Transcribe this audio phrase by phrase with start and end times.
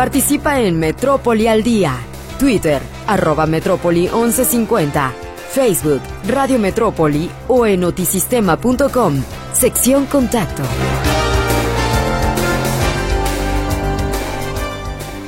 [0.00, 1.94] Participa en Metrópoli al Día.
[2.38, 5.12] Twitter, arroba Metrópoli 1150.
[5.50, 9.22] Facebook, Radio Metrópoli o en notisistema.com.
[9.52, 10.62] Sección Contacto.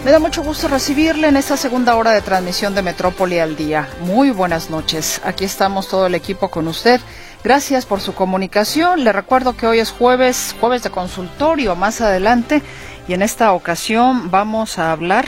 [0.06, 3.90] Me da mucho gusto recibirle en esta segunda hora de transmisión de Metrópoli al Día.
[4.00, 5.20] Muy buenas noches.
[5.22, 6.98] Aquí estamos todo el equipo con usted.
[7.44, 9.04] Gracias por su comunicación.
[9.04, 12.62] Le recuerdo que hoy es jueves, jueves de consultorio más adelante
[13.08, 15.26] y en esta ocasión vamos a hablar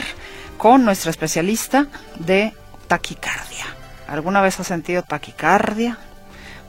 [0.57, 1.87] con nuestra especialista
[2.19, 2.53] de
[2.87, 3.65] taquicardia.
[4.07, 5.97] ¿Alguna vez ha sentido taquicardia?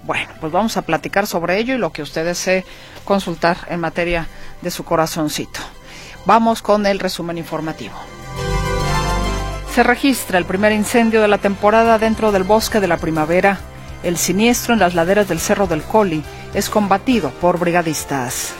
[0.04, 2.64] Bueno, pues vamos a platicar sobre ello y lo que usted desee
[3.04, 4.26] consultar en materia
[4.62, 5.60] de su corazoncito.
[6.24, 7.94] Vamos con el resumen informativo.
[9.74, 13.58] Se registra el primer incendio de la temporada dentro del bosque de la primavera.
[14.02, 16.22] El siniestro en las laderas del Cerro del Coli
[16.54, 18.54] es combatido por brigadistas.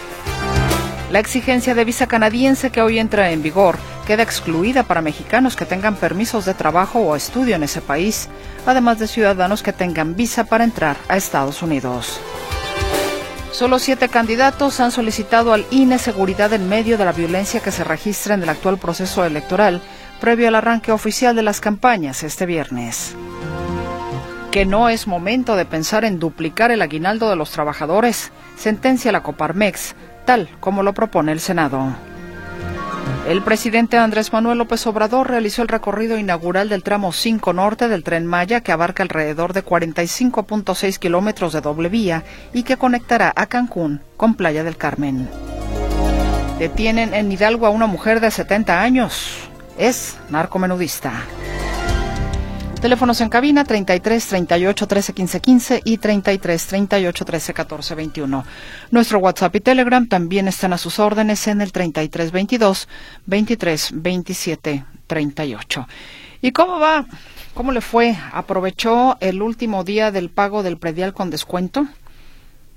[1.16, 5.64] La exigencia de visa canadiense que hoy entra en vigor queda excluida para mexicanos que
[5.64, 8.28] tengan permisos de trabajo o estudio en ese país,
[8.66, 12.20] además de ciudadanos que tengan visa para entrar a Estados Unidos.
[13.50, 17.82] Solo siete candidatos han solicitado al INE seguridad en medio de la violencia que se
[17.82, 19.80] registra en el actual proceso electoral
[20.20, 23.16] previo al arranque oficial de las campañas este viernes.
[24.51, 29.23] Que no es momento de pensar en duplicar el aguinaldo de los trabajadores, sentencia la
[29.23, 31.95] Coparmex, tal como lo propone el Senado.
[33.29, 38.04] El presidente Andrés Manuel López Obrador realizó el recorrido inaugural del tramo 5 norte del
[38.04, 43.46] tren Maya, que abarca alrededor de 45.6 kilómetros de doble vía y que conectará a
[43.46, 45.29] Cancún con Playa del Carmen.
[46.60, 49.38] Detienen en Hidalgo a una mujer de 70 años.
[49.76, 51.13] Es narcomenudista.
[52.80, 58.45] Teléfonos en cabina 33 38 13 15 15 y 33 38 13 14 21.
[58.91, 62.88] Nuestro WhatsApp y Telegram también están a sus órdenes en el 33 22
[63.24, 65.88] 23 27 38.
[66.43, 67.06] ¿Y cómo va?
[67.54, 68.16] ¿Cómo le fue?
[68.32, 71.86] ¿Aprovechó el último día del pago del predial con descuento?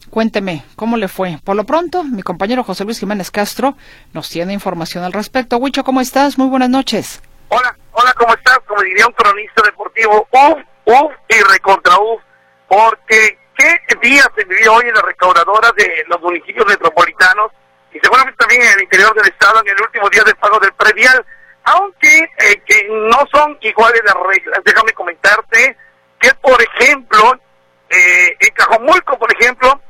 [0.09, 1.40] Cuénteme, ¿cómo le fue?
[1.44, 3.76] Por lo pronto, mi compañero José Luis Jiménez Castro
[4.14, 5.58] nos tiene información al respecto.
[5.58, 6.38] Huicho, ¿cómo estás?
[6.38, 7.22] Muy buenas noches.
[7.50, 8.60] Hola, hola, ¿cómo estás?
[8.66, 12.22] Como diría un cronista deportivo, uf, uf y recontra uf,
[12.68, 17.52] porque qué día se vivió hoy en las recaudadoras de los municipios metropolitanos
[17.92, 20.72] y seguramente también en el interior del estado en el último día del pago del
[20.74, 21.26] predial,
[21.64, 24.62] aunque eh, que no son iguales las reglas.
[24.64, 25.78] Déjame comentarte
[26.20, 27.38] que, por ejemplo,
[27.90, 29.82] eh, en Cajomulco, por ejemplo,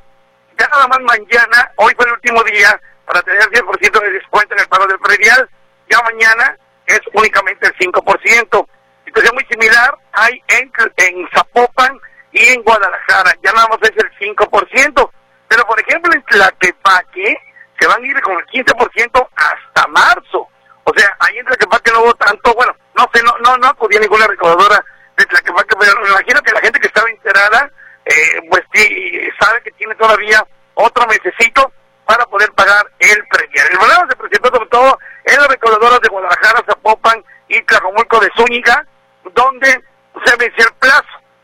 [0.58, 4.56] ya nada más mañana, hoy fue el último día para tener el 10% de descuento
[4.56, 5.48] en el pago del predial,
[5.90, 6.58] ya mañana
[6.89, 8.67] es únicamente el 5%.
[9.05, 12.00] Situación muy similar hay en, en Zapopan
[12.31, 15.11] y en Guadalajara, ya nada más es el 5%.
[15.47, 17.38] Pero por ejemplo en Tlaquepaque
[17.79, 20.47] se van a ir con el 15% hasta marzo.
[20.83, 24.00] O sea, ahí en Tlaquepaque no hubo tanto, bueno, no sé, no, no, no acudía
[24.00, 24.83] ninguna recaudadora
[25.17, 27.71] de Tlaquepaque, pero me imagino que la gente que estaba enterada,
[28.06, 30.45] eh, pues sí, sabe que tiene todavía
[30.75, 31.71] otro mesecito
[32.06, 33.67] para poder pagar el predial.
[33.71, 34.97] El problema se presentó sobre todo
[35.29, 38.85] en las recaudadoras de Guadalajara, Zapopan y Tlajomulco de Zúñiga,
[39.34, 39.84] donde
[40.25, 41.03] se venció el plazo,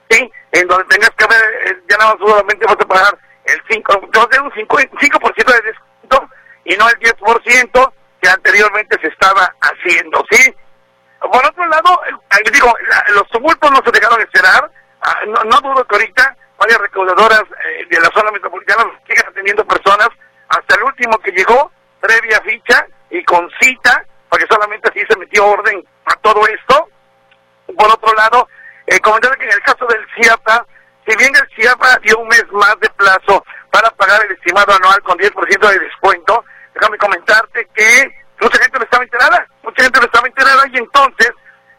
[0.10, 0.32] ¿sí?
[0.52, 4.00] En donde tengas que ver, eh, ya nada más solamente vas a pagar el 5,
[4.04, 6.30] entonces un 5%, 5 de descuento
[6.64, 10.56] y no el 10% que anteriormente se estaba haciendo, ¿sí?
[11.20, 15.62] Por otro lado, eh, digo, la, los tumultos no se dejaron esperar, ah, no, no
[15.62, 20.10] dudo que ahorita varias recaudadoras eh, de la zona metropolitana sigan atendiendo personas
[20.50, 22.88] hasta el último que llegó, previa ficha
[23.18, 26.90] y con cita, porque solamente así se metió orden a todo esto.
[27.78, 28.48] Por otro lado,
[28.88, 30.66] eh, comentar que en el caso del CIAPA,
[31.08, 35.02] si bien el CIAPA dio un mes más de plazo para pagar el estimado anual
[35.04, 36.44] con 10% de descuento,
[36.74, 38.12] déjame comentarte que
[38.42, 41.32] mucha gente no estaba enterada, mucha gente no estaba enterada y entonces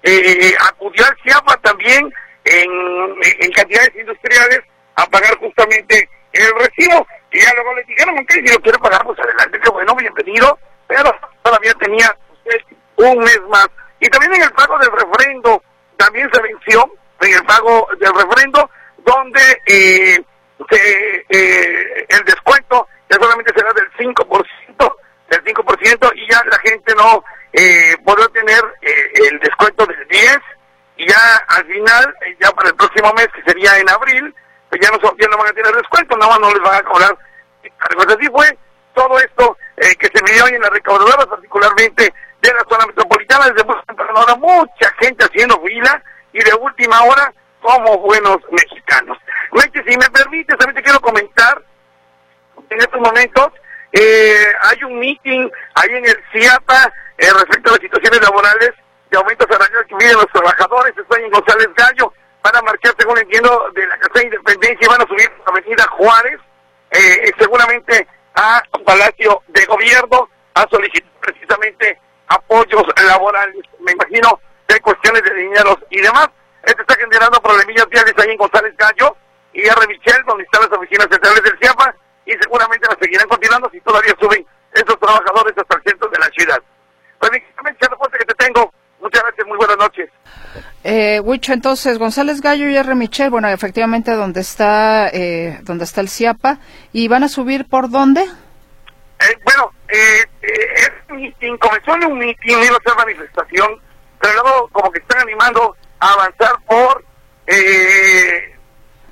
[0.03, 2.13] eh, acudió al CIAPA también
[2.45, 4.61] en, cantidades industriales
[4.95, 7.07] a pagar justamente el recibo.
[7.33, 10.59] Y ya luego le dijeron, ok, si lo quiere pagar, pues adelante, qué bueno, bienvenido,
[10.87, 13.69] pero todavía tenía usted un mes más.
[14.01, 15.63] Y también en el pago del refrendo,
[15.97, 16.91] también se venció,
[17.21, 20.25] en el pago del refrendo, donde eh,
[20.71, 24.97] eh, el descuento ya solamente será del 5%,
[25.31, 30.43] del 5%, y ya la gente no eh, podrá tener eh, el descuento del 10%,
[30.99, 34.35] y ya al final, eh, ya para el próximo mes, que sería en abril,
[34.69, 36.83] pues ya no, ya no van a tener descuento, nada más no les van a
[36.83, 37.17] cobrar.
[37.63, 38.59] Pues así fue
[38.95, 43.49] todo esto eh, que se vivió hoy en las recaudadoras, particularmente de la zona metropolitana,
[43.51, 46.03] desde muy temprano hora, mucha gente haciendo fila
[46.33, 49.19] y de última hora como buenos mexicanos.
[49.87, 51.63] Si me permites, también te quiero comentar
[52.71, 53.53] en estos momentos
[53.93, 58.73] Eh, hay un meeting ahí en el CIAPA eh, respecto a las situaciones laborales
[59.11, 60.93] de aumento salarial que viven los trabajadores.
[60.99, 62.13] Están en González Gallo.
[62.43, 65.51] Van a marchar, según entiendo, de la Casa de Independencia y van a subir a
[65.51, 66.41] la Avenida Juárez,
[66.91, 71.99] eh, seguramente a Palacio de Gobierno, a solicitar precisamente
[72.29, 73.63] apoyos laborales.
[73.81, 74.41] Me imagino
[74.77, 76.29] hay cuestiones de dinero y demás.
[76.63, 79.17] Esto está generando problemillas viales ahí en González Gallo
[79.53, 79.87] y R.
[79.89, 81.95] Michel, donde están las oficinas centrales del CIAPA,
[82.27, 84.45] y seguramente las seguirán continuando si todavía suben
[84.75, 86.59] esos trabajadores hasta el centro de la ciudad.
[87.19, 88.71] Pues el reporte que te tengo.
[89.07, 90.11] Muchas gracias, muy buenas noches.
[90.83, 92.93] Eh, Huicho, entonces, González Gallo y R.
[92.97, 96.59] Michel, bueno, efectivamente, donde está, eh, donde está el CIAPA,
[96.93, 98.23] ¿y van a subir por dónde?
[98.23, 103.81] Eh, bueno, eh, eh, es meeting, comenzó en un meeting, iba a ser manifestación,
[104.21, 107.05] pero luego como que están animando a avanzar por,
[107.47, 108.57] eh,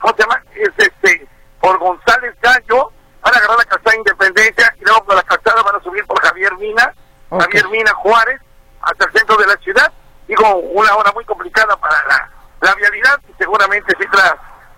[0.00, 0.42] ¿cómo se llama?
[0.56, 1.24] Es este,
[1.60, 2.90] por González Gallo,
[3.22, 6.20] van a agarrar la calzada Independencia y luego por la calzada van a subir por
[6.20, 6.92] Javier Mina,
[7.30, 8.40] Javier Mina Juárez,
[8.84, 9.92] hasta el centro de la ciudad.
[10.28, 14.06] Digo, una hora muy complicada para la, la vialidad y seguramente sí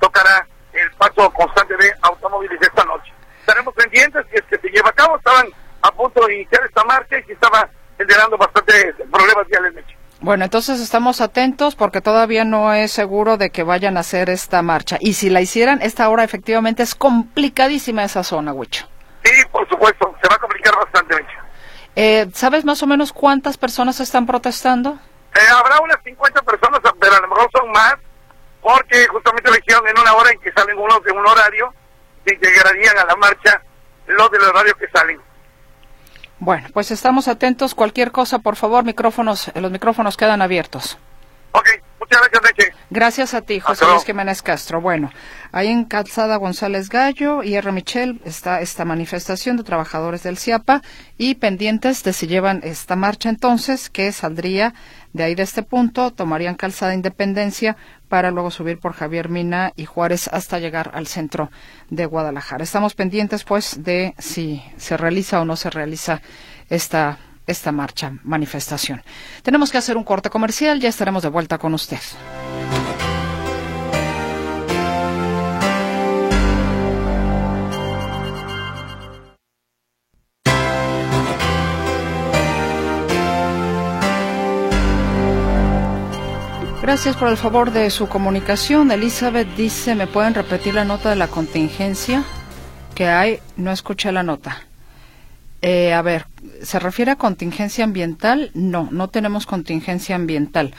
[0.00, 3.12] tocará el paso constante de automóviles esta noche.
[3.40, 5.16] Estaremos pendientes si es que se lleva a cabo.
[5.16, 5.46] Estaban
[5.82, 9.84] a punto de iniciar esta marcha y se estaba generando bastantes problemas viales.
[10.20, 14.62] Bueno, entonces estamos atentos porque todavía no es seguro de que vayan a hacer esta
[14.62, 14.96] marcha.
[14.98, 18.88] Y si la hicieran, esta hora efectivamente es complicadísima esa zona, Huicho.
[19.22, 21.45] Sí, por supuesto, se va a complicar bastante, Mecho.
[21.96, 24.98] Eh, ¿Sabes más o menos cuántas personas están protestando?
[25.34, 27.94] Eh, habrá unas 50 personas, pero a lo mejor son más,
[28.60, 31.72] porque justamente lo hicieron en una hora en que salen unos de un horario
[32.26, 33.62] y llegarían a la marcha
[34.06, 35.18] los del horario que salen.
[36.38, 37.74] Bueno, pues estamos atentos.
[37.74, 40.98] Cualquier cosa, por favor, micrófonos, los micrófonos quedan abiertos.
[41.52, 41.68] Ok,
[42.08, 42.72] muchas gracias, Leche.
[42.90, 44.80] Gracias a ti, José Luis Jiménez Castro.
[44.80, 45.10] Bueno,
[45.52, 47.72] ahí en Calzada González Gallo y R.
[47.72, 50.82] Michel está esta manifestación de trabajadores del CIAPA
[51.18, 54.74] y pendientes de si llevan esta marcha entonces, que saldría
[55.12, 57.76] de ahí de este punto, tomarían Calzada Independencia
[58.08, 61.50] para luego subir por Javier Mina y Juárez hasta llegar al centro
[61.90, 62.62] de Guadalajara.
[62.62, 66.20] Estamos pendientes, pues, de si se realiza o no se realiza
[66.68, 69.02] esta, esta marcha, manifestación.
[69.42, 72.00] Tenemos que hacer un corte comercial, ya estaremos de vuelta con usted.
[86.86, 88.92] Gracias por el favor de su comunicación.
[88.92, 92.22] Elizabeth dice, ¿me pueden repetir la nota de la contingencia
[92.94, 93.40] que hay?
[93.56, 94.65] No escuché la nota.
[95.62, 96.26] Eh, a ver,
[96.62, 98.50] ¿se refiere a contingencia ambiental?
[98.54, 100.74] No, no tenemos contingencia ambiental.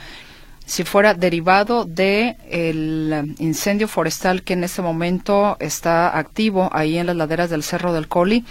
[0.64, 2.36] Si fuera derivado de
[3.38, 8.06] incendio forestal que en este momento está activo ahí en las laderas del Cerro del
[8.06, 8.44] Coli,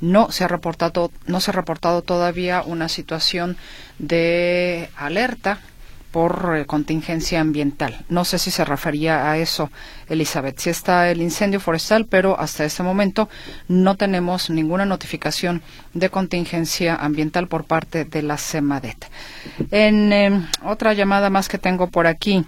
[0.00, 3.56] no se ha reportado, no se ha reportado todavía una situación
[3.98, 5.60] de alerta
[6.14, 8.04] por eh, contingencia ambiental.
[8.08, 9.72] No sé si se refería a eso,
[10.08, 10.60] Elizabeth.
[10.60, 13.28] Si está el incendio forestal, pero hasta este momento
[13.66, 15.60] no tenemos ninguna notificación
[15.92, 19.06] de contingencia ambiental por parte de la CEMADET.
[19.72, 22.44] En em, otra llamada más que tengo por aquí,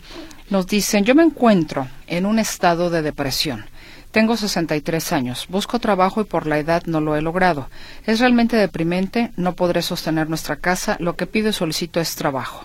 [0.49, 3.65] nos dicen, yo me encuentro en un estado de depresión.
[4.13, 7.69] Tengo 63 años, busco trabajo y por la edad no lo he logrado.
[8.07, 12.65] Es realmente deprimente, no podré sostener nuestra casa, lo que pido y solicito es trabajo.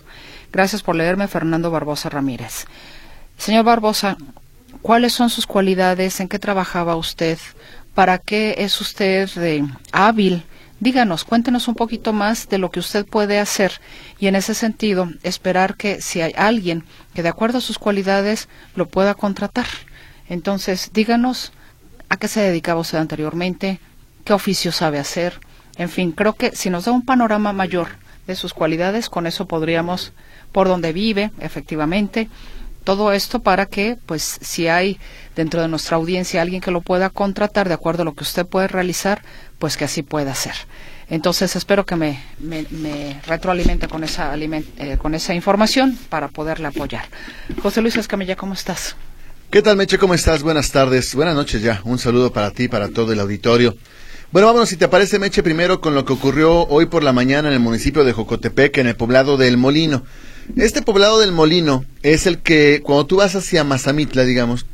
[0.51, 2.65] Gracias por leerme, Fernando Barbosa Ramírez.
[3.37, 4.17] Señor Barbosa,
[4.81, 6.19] ¿cuáles son sus cualidades?
[6.19, 7.39] ¿En qué trabajaba usted?
[7.93, 10.43] ¿Para qué es usted eh, hábil?
[10.81, 13.73] Díganos, cuéntenos un poquito más de lo que usted puede hacer
[14.19, 18.49] y en ese sentido esperar que si hay alguien que de acuerdo a sus cualidades
[18.75, 19.67] lo pueda contratar.
[20.27, 21.53] Entonces, díganos
[22.09, 23.79] a qué se dedicaba usted anteriormente,
[24.25, 25.39] qué oficio sabe hacer.
[25.77, 27.89] En fin, creo que si nos da un panorama mayor
[28.27, 30.13] de sus cualidades, con eso podríamos
[30.51, 32.29] por donde vive, efectivamente.
[32.83, 34.99] Todo esto para que, pues, si hay
[35.35, 38.45] dentro de nuestra audiencia alguien que lo pueda contratar de acuerdo a lo que usted
[38.45, 39.21] puede realizar,
[39.59, 40.55] pues que así pueda ser.
[41.09, 47.05] Entonces, espero que me, me, retroalimente con esa, eh, con esa información para poderle apoyar.
[47.61, 48.95] José Luis Escamilla, ¿cómo estás?
[49.51, 49.97] ¿Qué tal, Meche?
[49.97, 50.41] ¿Cómo estás?
[50.41, 51.13] Buenas tardes.
[51.13, 51.81] Buenas noches ya.
[51.83, 53.75] Un saludo para ti, para todo el auditorio.
[54.31, 57.49] Bueno, vámonos, si te parece, Meche, primero con lo que ocurrió hoy por la mañana
[57.49, 60.05] en el municipio de Jocotepec, en el poblado del Molino.
[60.55, 64.65] Este poblado del Molino es el que, cuando tú vas hacia Mazamitla, digamos,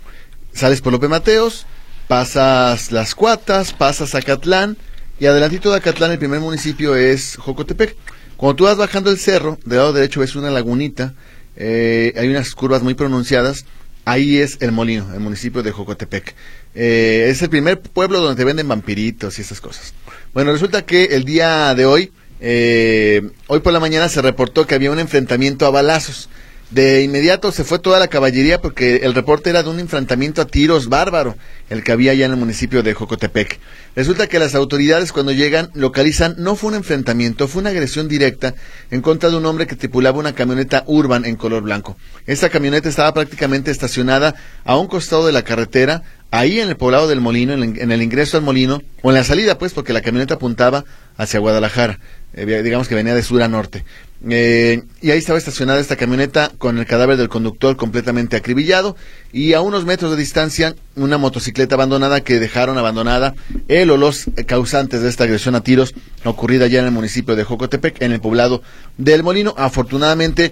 [0.54, 1.66] sales por Lope Mateos,
[2.08, 4.78] pasas Las Cuatas, pasas a Catlán,
[5.20, 7.96] y adelantito de Acatlán el primer municipio es Jocotepec.
[8.38, 11.14] Cuando tú vas bajando el cerro, del lado derecho ves una lagunita,
[11.56, 13.66] eh, hay unas curvas muy pronunciadas,
[14.06, 16.36] ahí es el molino, el municipio de Jocotepec.
[16.76, 19.94] Eh, es el primer pueblo donde te venden vampiritos y esas cosas.
[20.34, 24.75] Bueno, resulta que el día de hoy, eh, hoy por la mañana se reportó que
[24.75, 26.29] había un enfrentamiento a balazos.
[26.70, 30.48] De inmediato se fue toda la caballería porque el reporte era de un enfrentamiento a
[30.48, 31.38] tiros bárbaro,
[31.70, 33.58] el que había allá en el municipio de Jocotepec.
[33.96, 38.53] Resulta que las autoridades cuando llegan localizan no fue un enfrentamiento, fue una agresión directa
[38.91, 41.96] en contra de un hombre que tripulaba una camioneta urban en color blanco.
[42.25, 47.08] Esta camioneta estaba prácticamente estacionada a un costado de la carretera, ahí en el poblado
[47.08, 50.34] del Molino, en el ingreso al Molino, o en la salida pues, porque la camioneta
[50.34, 50.84] apuntaba
[51.15, 52.00] hacia Guadalajara,
[52.34, 53.84] eh, digamos que venía de sur a norte.
[54.27, 58.96] Eh, y ahí estaba estacionada esta camioneta con el cadáver del conductor completamente acribillado
[59.31, 63.36] y a unos metros de distancia una motocicleta abandonada que dejaron abandonada
[63.67, 65.93] él o los causantes de esta agresión a tiros
[66.24, 68.63] ocurrida ya en el municipio de Jocotepec, en el poblado
[68.98, 69.53] del Molino.
[69.55, 70.51] Afortunadamente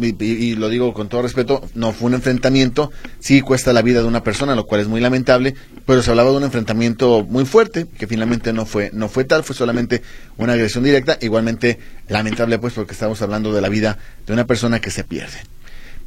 [0.00, 4.08] y, lo digo con todo respeto, no fue un enfrentamiento, sí cuesta la vida de
[4.08, 5.54] una persona, lo cual es muy lamentable,
[5.86, 9.44] pero se hablaba de un enfrentamiento muy fuerte, que finalmente no fue, no fue tal,
[9.44, 10.02] fue solamente
[10.36, 11.78] una agresión directa, igualmente
[12.08, 15.38] lamentable pues porque estamos hablando de la vida de una persona que se pierde.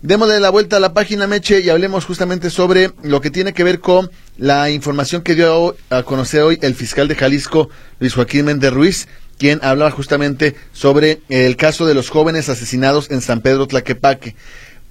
[0.04, 3.64] Démosle la vuelta a la página Meche y hablemos justamente sobre lo que tiene que
[3.64, 7.70] ver con la información que dio a conocer hoy el fiscal de Jalisco,
[8.00, 9.08] Luis Joaquín Méndez Ruiz,
[9.44, 14.38] quien hablaba justamente sobre el caso de los jóvenes asesinados en San Pedro Tlaquepaque.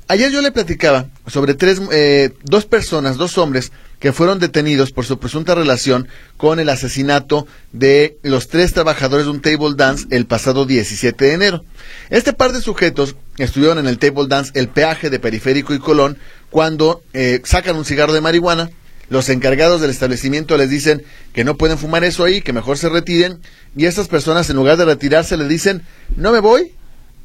[0.08, 5.06] Ayer yo le platicaba sobre tres, eh, dos personas, dos hombres que fueron detenidos por
[5.06, 6.06] su presunta relación
[6.36, 11.32] con el asesinato de los tres trabajadores de un table dance el pasado 17 de
[11.32, 11.64] enero.
[12.10, 16.18] Este par de sujetos estuvieron en el table dance el peaje de Periférico y Colón
[16.50, 18.68] cuando eh, sacan un cigarro de marihuana,
[19.12, 21.02] los encargados del establecimiento les dicen
[21.34, 23.40] que no pueden fumar eso ahí, que mejor se retiren,
[23.76, 25.82] y estas personas en lugar de retirarse le dicen,
[26.16, 26.72] no me voy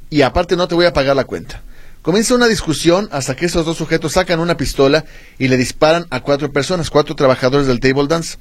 [0.09, 1.63] y aparte no te voy a pagar la cuenta.
[2.01, 5.05] Comienza una discusión hasta que esos dos sujetos sacan una pistola
[5.39, 8.37] y le disparan a cuatro personas, cuatro trabajadores del table dance.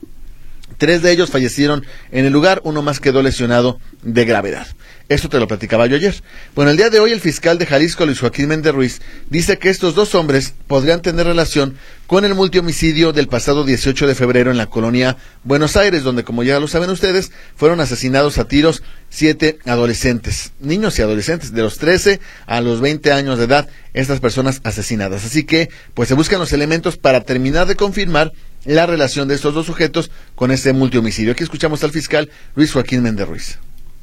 [0.76, 4.66] Tres de ellos fallecieron en el lugar, uno más quedó lesionado de gravedad.
[5.08, 6.20] Esto te lo platicaba yo ayer.
[6.56, 9.70] Bueno, el día de hoy el fiscal de Jalisco, Luis Joaquín Méndez Ruiz, dice que
[9.70, 11.76] estos dos hombres podrían tener relación
[12.08, 16.42] con el multihomicidio del pasado 18 de febrero en la colonia Buenos Aires, donde, como
[16.42, 21.78] ya lo saben ustedes, fueron asesinados a tiros siete adolescentes, niños y adolescentes, de los
[21.78, 25.24] 13 a los 20 años de edad, estas personas asesinadas.
[25.24, 28.32] Así que, pues se buscan los elementos para terminar de confirmar
[28.64, 31.30] la relación de estos dos sujetos con este multihomicidio.
[31.30, 33.58] Aquí escuchamos al fiscal Luis Joaquín Méndez Ruiz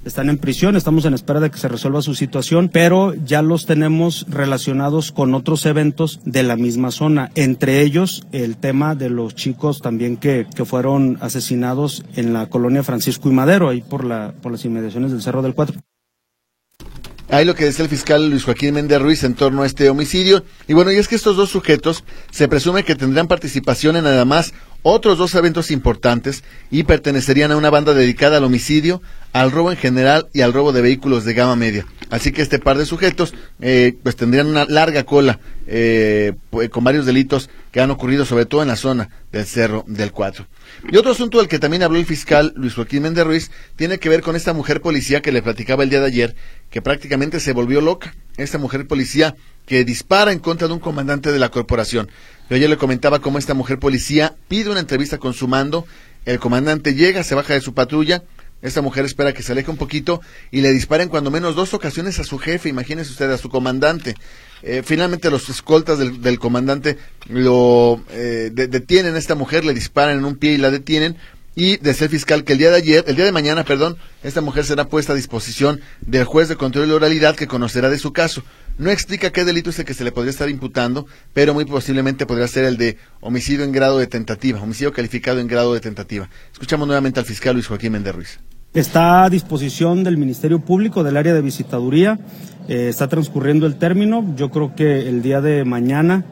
[0.05, 3.65] están en prisión, estamos en espera de que se resuelva su situación, pero ya los
[3.65, 9.35] tenemos relacionados con otros eventos de la misma zona, entre ellos el tema de los
[9.35, 14.33] chicos también que, que fueron asesinados en la colonia Francisco y Madero, ahí por, la,
[14.41, 15.79] por las inmediaciones del Cerro del Cuatro.
[17.29, 20.43] Ahí lo que dice el fiscal Luis Joaquín Méndez Ruiz en torno a este homicidio.
[20.67, 24.53] Y bueno, y es que estos dos sujetos se presume que tendrán participación en además
[24.83, 29.77] otros dos eventos importantes y pertenecerían a una banda dedicada al homicidio, al robo en
[29.77, 31.85] general y al robo de vehículos de gama media.
[32.09, 36.33] Así que este par de sujetos eh, pues tendrían una larga cola eh,
[36.69, 40.45] con varios delitos que han ocurrido sobre todo en la zona del Cerro del Cuatro.
[40.91, 44.09] Y otro asunto del que también habló el fiscal Luis Joaquín Méndez Ruiz tiene que
[44.09, 46.35] ver con esta mujer policía que le platicaba el día de ayer,
[46.69, 48.13] que prácticamente se volvió loca.
[48.37, 49.35] Esta mujer policía
[49.65, 52.09] que dispara en contra de un comandante de la corporación.
[52.49, 55.85] Yo ayer le comentaba cómo esta mujer policía pide una entrevista con su mando,
[56.25, 58.23] el comandante llega, se baja de su patrulla,
[58.61, 62.19] esta mujer espera que se aleje un poquito y le disparen cuando menos dos ocasiones
[62.19, 64.15] a su jefe, imagínese usted, a su comandante.
[64.61, 66.97] Eh, finalmente los escoltas del, comandante
[67.27, 71.17] lo eh, detienen a esta mujer, le disparan en un pie y la detienen,
[71.55, 74.41] y de ser fiscal que el día de ayer, el día de mañana, perdón, esta
[74.41, 78.13] mujer será puesta a disposición del juez de control de oralidad que conocerá de su
[78.13, 78.43] caso.
[78.77, 82.25] No explica qué delito es el que se le podría estar imputando, pero muy posiblemente
[82.25, 86.27] podría ser el de homicidio en grado de tentativa, homicidio calificado en grado de tentativa.
[86.51, 88.39] Escuchamos nuevamente al fiscal Luis Joaquín Méndez Ruiz.
[88.73, 92.19] Está a disposición del Ministerio Público del área de visitaduría.
[92.67, 94.33] Eh, está transcurriendo el término.
[94.35, 96.25] Yo creo que el día de mañana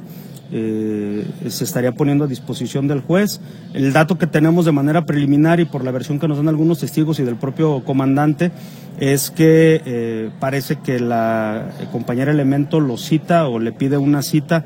[0.51, 3.39] eh, se estaría poniendo a disposición del juez.
[3.74, 6.79] El dato que tenemos de manera preliminar y por la versión que nos dan algunos
[6.79, 8.51] testigos y del propio comandante
[9.00, 14.65] es que eh, parece que la compañera elemento lo cita o le pide una cita.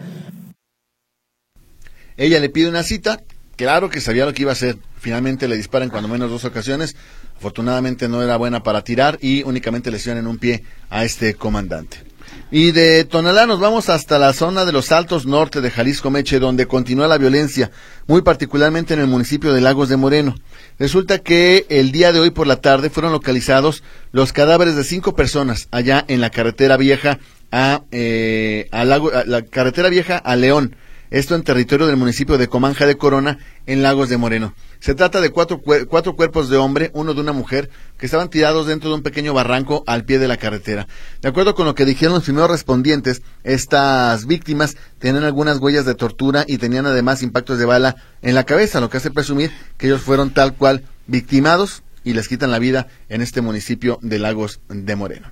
[2.17, 3.21] Ella le pide una cita,
[3.55, 4.77] claro que sabía lo que iba a hacer.
[4.99, 6.95] Finalmente le disparan cuando menos dos ocasiones.
[7.37, 12.14] Afortunadamente no era buena para tirar y únicamente lesionan un pie a este comandante.
[12.57, 16.39] Y de Tonalá nos vamos hasta la zona de los Altos Norte de Jalisco Meche,
[16.39, 17.69] donde continúa la violencia,
[18.07, 20.35] muy particularmente en el municipio de Lagos de Moreno.
[20.79, 23.83] Resulta que el día de hoy por la tarde fueron localizados
[24.13, 27.19] los cadáveres de cinco personas allá en la carretera vieja
[27.51, 30.77] a, eh, a la carretera vieja a León.
[31.11, 34.53] esto en territorio del municipio de Comanja de Corona, en Lagos de Moreno.
[34.85, 38.67] Se trata de cuatro, cuatro cuerpos de hombre, uno de una mujer, que estaban tirados
[38.67, 40.85] dentro de un pequeño barranco al pie de la carretera.
[41.23, 45.95] De acuerdo con lo que dijeron los primeros respondientes, estas víctimas tenían algunas huellas de
[45.95, 49.87] tortura y tenían además impactos de bala en la cabeza, lo que hace presumir que
[49.87, 54.59] ellos fueron tal cual victimados y les quitan la vida en este municipio de Lagos
[54.69, 55.31] de Moreno.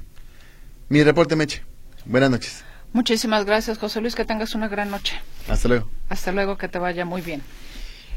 [0.90, 1.62] Mi reporte, Meche.
[2.06, 2.64] Buenas noches.
[2.92, 4.16] Muchísimas gracias, José Luis.
[4.16, 5.22] Que tengas una gran noche.
[5.48, 5.92] Hasta luego.
[6.10, 7.44] Hasta luego, que te vaya muy bien.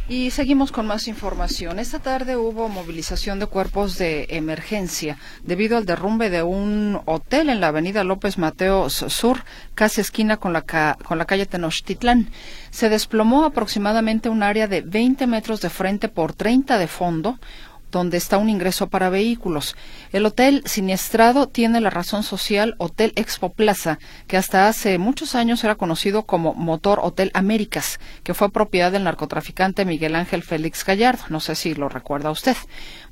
[0.08, 1.80] Y seguimos con más información.
[1.80, 7.60] Esta tarde hubo movilización de cuerpos de emergencia debido al derrumbe de un hotel en
[7.60, 9.42] la avenida López Mateos Sur,
[9.74, 12.30] casi esquina con la, con la calle Tenochtitlán.
[12.70, 17.40] Se desplomó aproximadamente un área de 20 metros de frente por 30 de fondo
[17.90, 19.76] donde está un ingreso para vehículos.
[20.12, 25.62] El hotel siniestrado tiene la razón social Hotel Expo Plaza, que hasta hace muchos años
[25.64, 31.24] era conocido como Motor Hotel Américas, que fue propiedad del narcotraficante Miguel Ángel Félix Gallardo.
[31.28, 32.56] No sé si lo recuerda usted.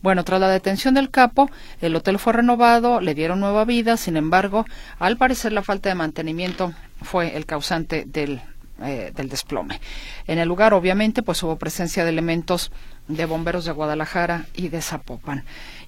[0.03, 1.51] Bueno, tras la detención del capo,
[1.81, 4.67] el hotel fue renovado, le dieron nueva vida, sin embargo,
[4.99, 8.43] al parecer la falta de mantenimiento fue el causante del
[8.83, 9.81] eh, del desplome.
[10.27, 12.73] En el lugar, obviamente, pues hubo presencia de elementos
[13.09, 15.45] de bomberos de Guadalajara y de Zapopan.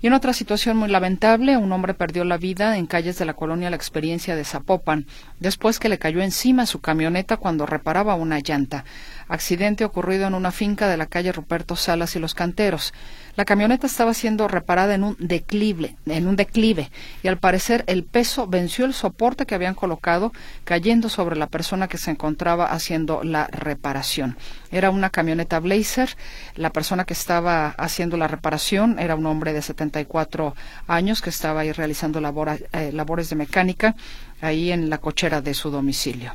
[0.06, 3.34] Y en otra situación muy lamentable, un hombre perdió la vida en calles de la
[3.34, 5.04] colonia La Experiencia de Zapopan,
[5.40, 8.84] después que le cayó encima su camioneta cuando reparaba una llanta.
[9.26, 12.94] Accidente ocurrido en una finca de la calle Ruperto Salas y Los Canteros.
[13.34, 16.92] La camioneta estaba siendo reparada en un declive, en un declive,
[17.25, 20.32] y al parecer el peso venció el soporte que habían colocado,
[20.64, 24.38] cayendo sobre la persona que se encontraba haciendo la reparación.
[24.70, 26.16] Era una camioneta Blazer.
[26.54, 29.62] La persona que estaba haciendo la reparación era un hombre de
[30.04, 30.54] 74
[30.86, 33.96] años que estaba ahí realizando eh, labores de mecánica
[34.40, 36.34] ahí en la cochera de su domicilio.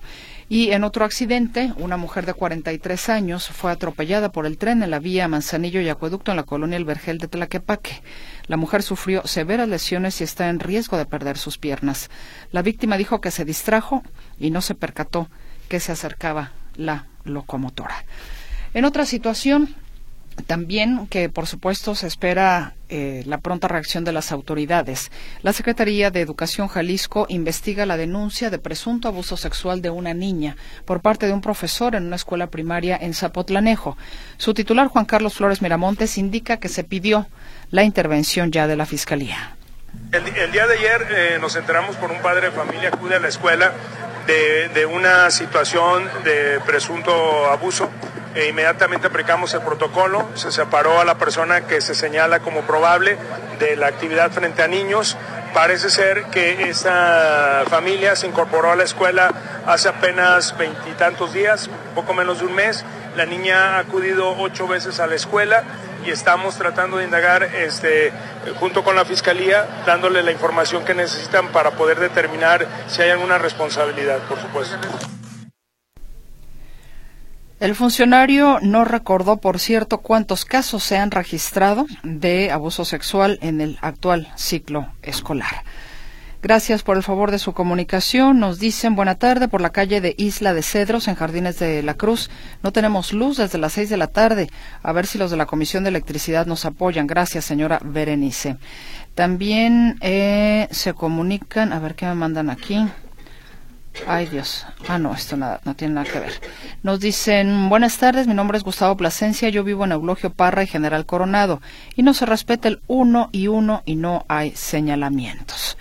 [0.50, 4.92] Y en otro accidente, una mujer de 43 años fue atropellada por el tren en
[4.92, 8.02] la vía Manzanillo y Acueducto en la colonia El Vergel de Tlaquepaque.
[8.48, 12.10] La mujer sufrió severas lesiones y está en riesgo de perder sus piernas.
[12.52, 14.04] La víctima dijo que se distrajo
[14.40, 15.30] y no se percató
[15.70, 18.04] que se acercaba la locomotora.
[18.74, 19.74] En otra situación,
[20.42, 25.12] también que, por supuesto, se espera eh, la pronta reacción de las autoridades.
[25.42, 30.58] La Secretaría de Educación Jalisco investiga la denuncia de presunto abuso sexual de una niña
[30.86, 33.98] por parte de un profesor en una escuela primaria en Zapotlanejo.
[34.38, 37.28] Su titular, Juan Carlos Flores Miramontes, indica que se pidió
[37.70, 39.56] la intervención ya de la Fiscalía.
[40.12, 43.28] El, día de ayer eh, nos enteramos por un padre de familia acude a la
[43.28, 43.74] escuela
[44.74, 47.90] de, una situación de presunto abuso.
[48.34, 53.18] E inmediatamente aplicamos el protocolo, se separó a la persona que se señala como probable
[53.60, 55.18] de la actividad frente a niños.
[55.54, 59.34] Parece ser que esa familia se incorporó a la escuela
[59.68, 62.86] hace apenas veintitantos días, poco menos de un mes.
[63.18, 65.64] La niña ha acudido ocho veces a la escuela
[66.06, 68.14] y estamos tratando de indagar este,
[68.62, 73.38] junto con la Fiscalía, dándole la información que necesitan para poder determinar si hay alguna
[73.38, 74.78] responsabilidad, por supuesto.
[77.62, 83.62] El funcionario no recordó, por cierto, cuántos casos se han registrado de abuso sexual en
[83.62, 85.64] el actual ciclo escolar.
[86.42, 88.40] Gracias por el favor de su comunicación.
[88.40, 91.94] Nos dicen buena tarde por la calle de Isla de Cedros en Jardines de la
[91.94, 92.32] Cruz.
[92.64, 94.50] No tenemos luz desde las seis de la tarde.
[94.82, 97.06] A ver si los de la Comisión de Electricidad nos apoyan.
[97.06, 98.58] Gracias, señora Berenice.
[99.14, 102.88] También eh, se comunican, a ver qué me mandan aquí.
[104.08, 104.66] Ay Dios.
[104.88, 106.34] Ah, no, esto nada, no tiene nada que ver.
[106.84, 110.68] Nos dicen, buenas tardes, mi nombre es Gustavo Plasencia, yo vivo en Eulogio Parra y
[110.68, 111.62] General Coronado,
[111.96, 115.78] y no se respeta el uno y uno y no hay señalamientos.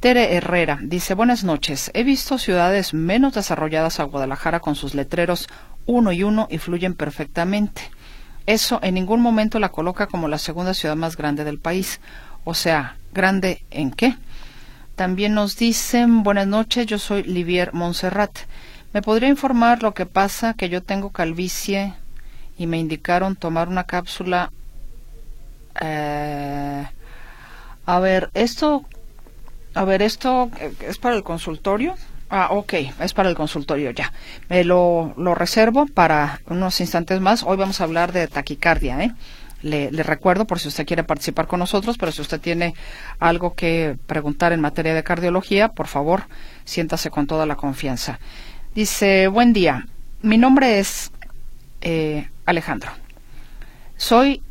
[0.00, 1.90] Tere Herrera dice, buenas noches.
[1.94, 5.48] He visto ciudades menos desarrolladas a Guadalajara con sus letreros
[5.86, 7.90] uno y uno y fluyen perfectamente.
[8.44, 12.00] Eso en ningún momento la coloca como la segunda ciudad más grande del país.
[12.44, 14.16] O sea, ¿grande en qué?
[14.96, 18.38] También nos dicen, buenas noches, yo soy Livier Montserrat.
[18.94, 20.54] ¿Me podría informar lo que pasa?
[20.54, 21.92] Que yo tengo calvicie
[22.56, 24.50] y me indicaron tomar una cápsula.
[25.82, 26.86] Eh,
[27.84, 28.86] a ver, esto
[29.74, 31.94] a ver, esto eh, es para el consultorio.
[32.30, 34.14] Ah, ok, es para el consultorio ya.
[34.48, 37.42] Me lo, lo reservo para unos instantes más.
[37.42, 39.12] Hoy vamos a hablar de taquicardia, ¿eh?
[39.62, 42.74] Le, recuerdo por si usted quiere participar con nosotros, pero si usted tiene
[43.18, 46.24] algo que preguntar en materia de cardiología, por favor,
[46.64, 48.18] siéntase con toda la confianza.
[48.74, 49.86] Dice, buen día,
[50.22, 51.10] mi nombre es
[51.80, 52.90] eh, Alejandro.
[53.96, 54.42] Soy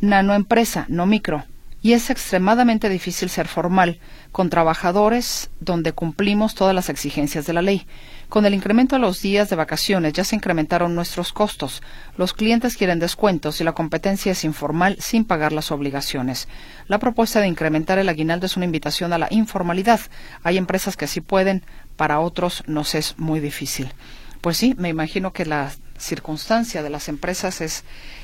[0.00, 1.44] nanoempresa, no micro
[1.82, 3.98] y es extremadamente difícil ser formal
[4.32, 7.86] con trabajadores donde cumplimos todas las exigencias de la ley.
[8.30, 11.82] Con el incremento de los días de vacaciones ya se incrementaron nuestros costos.
[12.16, 16.46] Los clientes quieren descuentos y la competencia es informal sin pagar las obligaciones.
[16.86, 19.98] La propuesta de incrementar el aguinaldo es una invitación a la informalidad.
[20.44, 21.64] Hay empresas que sí pueden,
[21.96, 23.92] para otros nos es muy difícil.
[24.40, 27.82] Pues sí, me imagino que la circunstancia de las empresas es,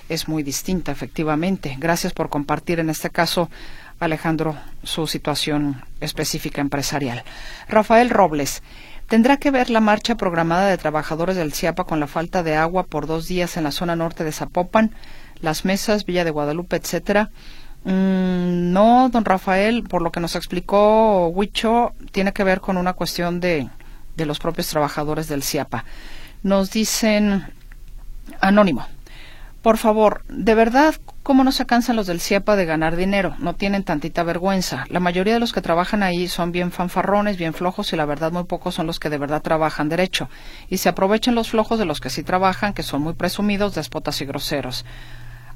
[0.09, 1.77] es muy distinta, efectivamente.
[1.81, 3.51] Gracias por compartir en este caso,
[3.99, 7.25] Alejandro, su situación específica empresarial.
[7.69, 8.63] Rafael Robles.
[9.09, 12.85] ¿Tendrá que ver la marcha programada de trabajadores del CIAPA con la falta de agua
[12.87, 14.91] por dos días en la zona norte de Zapopan,
[15.41, 17.31] las mesas, Villa de Guadalupe, etcétera?
[17.85, 22.95] Mm, no, don Rafael, por lo que nos explicó Huicho, tiene que ver con una
[22.95, 23.69] cuestión de,
[24.17, 25.85] de los propios trabajadores del CIAPA.
[26.43, 27.45] Nos dicen,
[28.41, 28.89] anónimo,
[29.63, 33.35] por favor, de verdad, ¿cómo no se cansan los del CIAPA de ganar dinero?
[33.41, 34.85] No tienen tantita vergüenza.
[34.91, 38.31] La mayoría de los que trabajan ahí son bien fanfarrones, bien flojos y la verdad
[38.31, 40.29] muy pocos son los que de verdad trabajan derecho.
[40.71, 44.21] Y se aprovechan los flojos de los que sí trabajan, que son muy presumidos, déspotas
[44.21, 44.85] y groseros.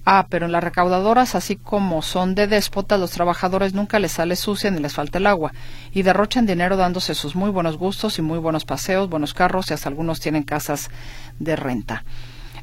[0.04, 4.35] Ah, pero en las recaudadoras, así como son de déspotas, los trabajadores nunca les sale
[4.35, 5.52] sucia ni les falta el agua,
[5.92, 9.74] y derrochan dinero dándose sus muy buenos gustos y muy buenos paseos, buenos carros, y
[9.74, 10.90] hasta algunos tienen casas
[11.38, 12.02] de renta.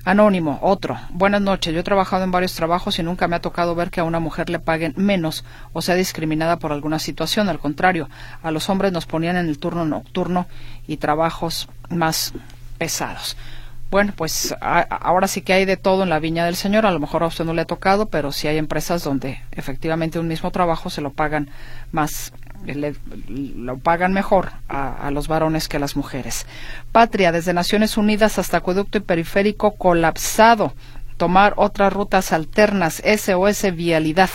[0.07, 0.97] Anónimo, otro.
[1.09, 1.73] Buenas noches.
[1.73, 4.21] Yo he trabajado en varios trabajos y nunca me ha tocado ver que a una
[4.21, 5.43] mujer le paguen menos
[5.73, 7.49] o sea discriminada por alguna situación.
[7.49, 8.07] Al contrario,
[8.41, 10.47] a los hombres nos ponían en el turno nocturno
[10.87, 12.31] y trabajos más
[12.77, 13.35] pesados.
[13.91, 16.85] Bueno, pues ahora sí que hay de todo en la viña del Señor.
[16.85, 20.19] A lo mejor a usted no le ha tocado, pero sí hay empresas donde efectivamente
[20.19, 21.49] un mismo trabajo se lo pagan
[21.91, 22.31] más,
[22.75, 26.45] lo pagan mejor a, a, los varones que a las mujeres.
[26.91, 30.73] Patria, desde Naciones Unidas hasta Acueducto y Periférico colapsado.
[31.17, 34.30] Tomar otras rutas alternas, SOS Vialidad.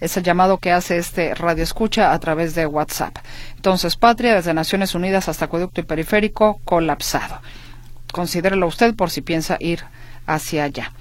[0.00, 3.18] Es el llamado que hace este radio escucha a través de WhatsApp.
[3.56, 7.40] Entonces, Patria, desde Naciones Unidas hasta Acueducto y Periférico colapsado
[8.14, 9.80] considérelo usted por si piensa ir
[10.26, 10.92] hacia allá.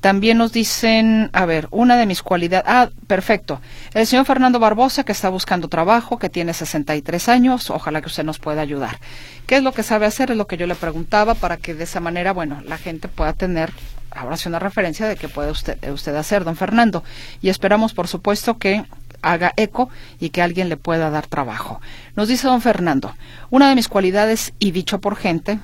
[0.00, 2.66] También nos dicen, a ver, una de mis cualidades.
[2.66, 3.60] Ah, perfecto.
[3.92, 8.24] El señor Fernando Barbosa, que está buscando trabajo, que tiene 63 años, ojalá que usted
[8.24, 8.98] nos pueda ayudar.
[9.46, 10.30] ¿Qué es lo que sabe hacer?
[10.30, 13.34] Es lo que yo le preguntaba para que de esa manera, bueno, la gente pueda
[13.34, 13.72] tener
[14.10, 17.04] ahora sí una referencia de qué puede usted, usted hacer, don Fernando.
[17.42, 18.84] Y esperamos, por supuesto, que
[19.22, 21.80] haga eco y que alguien le pueda dar trabajo.
[22.16, 23.14] Nos dice don Fernando,
[23.50, 25.58] una de mis cualidades, y dicho por gente,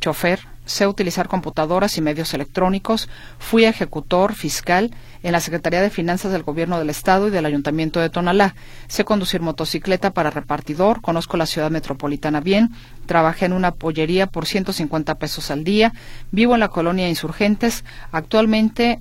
[0.00, 4.90] chofer, sé utilizar computadoras y medios electrónicos, fui ejecutor fiscal
[5.22, 8.54] en la Secretaría de Finanzas del Gobierno del Estado y del Ayuntamiento de Tonalá.
[8.88, 12.70] Sé conducir motocicleta para repartidor, conozco la ciudad metropolitana bien,
[13.06, 15.92] trabajé en una pollería por 150 pesos al día,
[16.30, 19.00] vivo en la colonia Insurgentes, actualmente,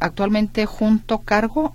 [0.00, 1.74] actualmente junto cargo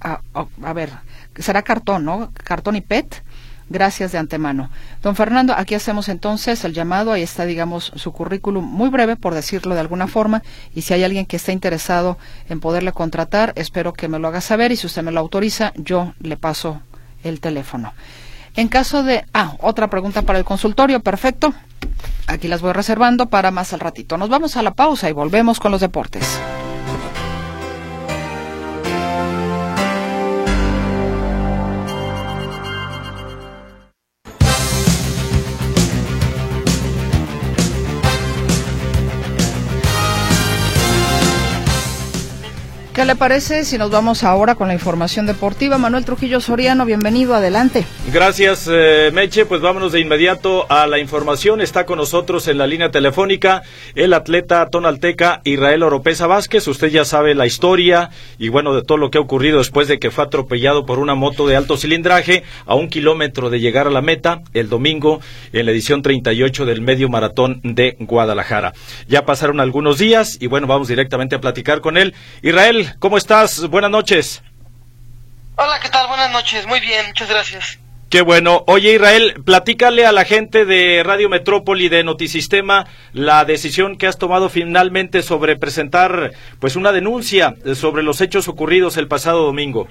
[0.00, 0.20] a,
[0.62, 0.90] a ver,
[1.36, 2.30] será cartón, ¿no?
[2.32, 3.22] Cartón y PET
[3.70, 4.68] Gracias de antemano.
[5.00, 7.12] Don Fernando, aquí hacemos entonces el llamado.
[7.12, 10.42] Ahí está, digamos, su currículum muy breve, por decirlo de alguna forma.
[10.74, 14.40] Y si hay alguien que esté interesado en poderle contratar, espero que me lo haga
[14.40, 14.72] saber.
[14.72, 16.82] Y si usted me lo autoriza, yo le paso
[17.22, 17.94] el teléfono.
[18.56, 19.24] En caso de.
[19.32, 20.98] Ah, otra pregunta para el consultorio.
[20.98, 21.54] Perfecto.
[22.26, 24.18] Aquí las voy reservando para más al ratito.
[24.18, 26.40] Nos vamos a la pausa y volvemos con los deportes.
[43.00, 45.78] ¿Qué le parece si nos vamos ahora con la información deportiva?
[45.78, 47.86] Manuel Trujillo Soriano, bienvenido, adelante.
[48.12, 49.46] Gracias, eh, Meche.
[49.46, 51.62] Pues vámonos de inmediato a la información.
[51.62, 53.62] Está con nosotros en la línea telefónica
[53.94, 56.68] el atleta tonalteca Israel Oropesa Vázquez.
[56.68, 59.98] Usted ya sabe la historia y bueno, de todo lo que ha ocurrido después de
[59.98, 63.90] que fue atropellado por una moto de alto cilindraje a un kilómetro de llegar a
[63.90, 65.22] la meta el domingo
[65.54, 68.74] en la edición 38 del medio maratón de Guadalajara.
[69.08, 72.14] Ya pasaron algunos días y bueno, vamos directamente a platicar con él.
[72.42, 73.66] Israel, ¿cómo estás?
[73.68, 74.42] Buenas noches.
[75.56, 76.08] Hola, ¿qué tal?
[76.08, 76.66] Buenas noches.
[76.66, 77.78] Muy bien, muchas gracias.
[78.10, 78.64] Qué bueno.
[78.66, 84.18] Oye, Israel, platícale a la gente de Radio Metrópoli de Notisistema la decisión que has
[84.18, 89.86] tomado finalmente sobre presentar pues una denuncia sobre los hechos ocurridos el pasado domingo.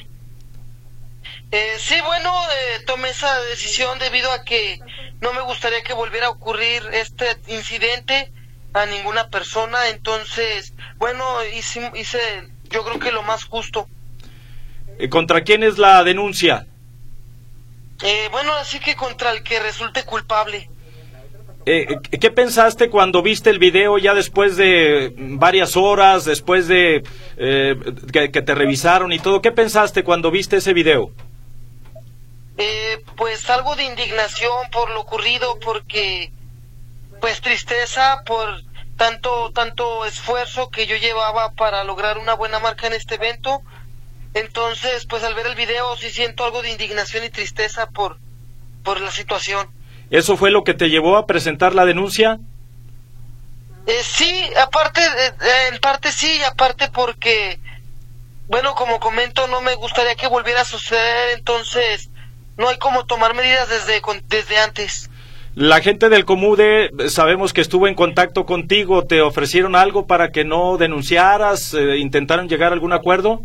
[1.52, 4.80] Eh, sí, bueno, eh, tomé esa decisión debido a que
[5.22, 8.34] no me gustaría que volviera a ocurrir este incidente
[8.74, 9.88] a ninguna persona.
[9.88, 12.20] Entonces, bueno, hice, hice
[12.70, 13.88] yo creo que lo más justo.
[14.98, 16.68] Eh, ¿Contra quién es la denuncia?
[18.02, 20.70] Eh, bueno, así que contra el que resulte culpable.
[21.66, 27.04] Eh, ¿Qué pensaste cuando viste el video ya después de varias horas, después de
[27.38, 27.76] eh,
[28.12, 29.42] que, te revisaron y todo?
[29.42, 31.12] ¿Qué pensaste cuando viste ese video?
[32.58, 36.32] Eh, pues algo de indignación por lo ocurrido, porque
[37.22, 38.64] pues tristeza por
[39.00, 43.64] tanto tanto esfuerzo que yo llevaba para lograr una buena marca en este evento.
[44.34, 48.18] Entonces, pues al ver el video sí siento algo de indignación y tristeza por
[48.84, 49.68] por la situación.
[50.12, 52.40] ¿Eso fue lo que te llevó a presentar la denuncia?
[53.88, 57.60] Eh, sí, aparte, eh, en parte sí, aparte porque,
[58.48, 62.10] bueno, como comento, no me gustaría que volviera a suceder, entonces
[62.58, 65.09] no hay como tomar medidas desde, desde antes.
[65.60, 70.46] La gente del Comude, sabemos que estuvo en contacto contigo, ¿te ofrecieron algo para que
[70.46, 71.74] no denunciaras?
[71.74, 73.42] Eh, ¿Intentaron llegar a algún acuerdo?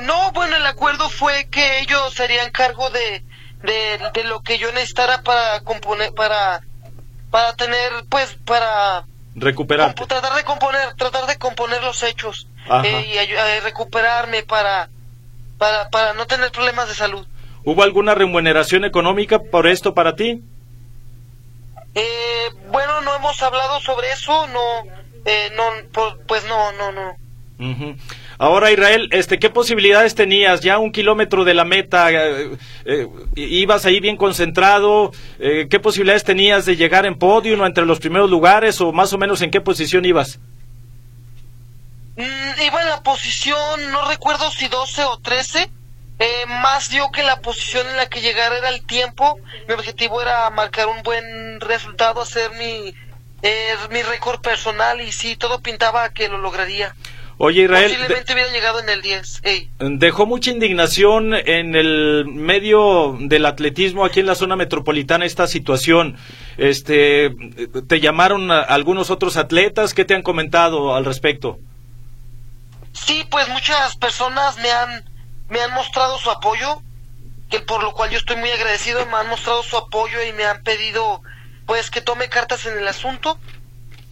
[0.00, 3.24] no, bueno, el acuerdo fue que ellos serían cargo de,
[3.62, 6.60] de, lo que yo necesitara para componer, para,
[7.30, 9.94] para tener, pues, para recuperar.
[9.94, 12.46] Tratar de componer, tratar de componer los hechos
[12.84, 14.90] eh, y eh, recuperarme para,
[15.56, 17.26] para, para no tener problemas de salud.
[17.64, 20.42] ¿Hubo alguna remuneración económica por esto para ti?
[21.94, 24.84] Eh, bueno, no hemos hablado sobre eso, no,
[25.56, 27.16] no, pues no, no, no.
[28.38, 30.62] Ahora, Israel, este, ¿qué posibilidades tenías?
[30.62, 35.12] Ya un kilómetro de la meta, eh, eh, ibas ahí bien concentrado.
[35.38, 39.12] Eh, ¿Qué posibilidades tenías de llegar en podio o entre los primeros lugares o más
[39.12, 40.40] o menos en qué posición ibas?
[42.16, 45.70] Mm, iba en la posición, no recuerdo si 12 o 13.
[46.46, 49.38] Más dio que la posición en la que llegara era el tiempo.
[49.68, 52.94] Mi objetivo era marcar un buen resultado, hacer mi,
[53.90, 56.94] mi récord personal y sí, todo pintaba que lo lograría.
[57.38, 57.90] Oye, Israel.
[57.90, 59.42] Posiblemente hubiera llegado en el 10.
[59.98, 66.16] Dejó mucha indignación en el medio del atletismo aquí en la zona metropolitana esta situación.
[66.56, 67.34] Este,
[67.88, 69.92] ¿Te llamaron algunos otros atletas?
[69.92, 71.58] ¿Qué te han comentado al respecto?
[72.92, 75.04] Sí, pues muchas personas me han,
[75.48, 76.82] me han mostrado su apoyo,
[77.50, 79.04] que por lo cual yo estoy muy agradecido.
[79.06, 81.22] Me han mostrado su apoyo y me han pedido
[81.66, 83.38] pues que tome cartas en el asunto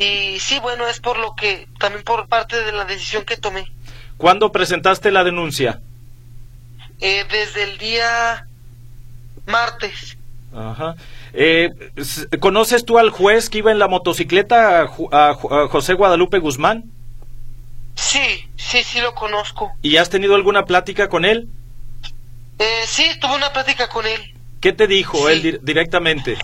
[0.00, 3.70] y sí, bueno, es por lo que, también por parte de la decisión que tomé.
[4.16, 5.80] ¿Cuándo presentaste la denuncia?
[7.00, 8.46] Eh, desde el día
[9.44, 10.16] martes.
[10.54, 10.96] Ajá.
[11.34, 11.70] Eh,
[12.40, 16.84] ¿Conoces tú al juez que iba en la motocicleta, a, José Guadalupe Guzmán?
[18.00, 19.72] Sí, sí, sí lo conozco.
[19.82, 21.48] ¿Y has tenido alguna plática con él?
[22.58, 24.34] Eh, sí, tuve una plática con él.
[24.60, 26.38] ¿Qué te dijo él directamente?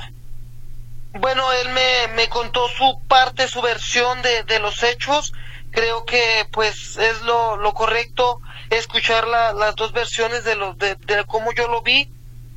[1.14, 5.32] Bueno, él me, me contó su parte, su versión de, de los hechos.
[5.70, 11.52] Creo que pues es lo, lo correcto escuchar las dos versiones de, lo, de, cómo
[11.52, 12.08] yo lo vi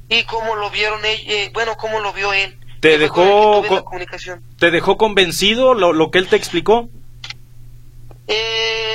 [0.10, 2.58] y cómo lo vieron eh, bueno, cómo lo vio él.
[2.82, 3.64] ¿Te dejó,
[4.58, 6.90] ¿Te dejó convencido lo, lo que él te explicó?
[8.28, 8.89] Eh,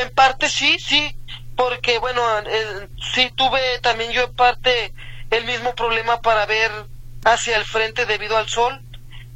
[0.00, 1.16] en parte sí, sí,
[1.56, 4.92] porque bueno, eh, sí tuve también yo en parte
[5.30, 6.70] el mismo problema para ver
[7.24, 8.80] hacia el frente debido al sol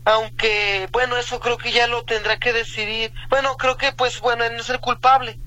[0.05, 3.13] aunque bueno eso creo que ya lo tendrá que decidir.
[3.29, 5.39] Bueno creo que pues bueno él no es el culpable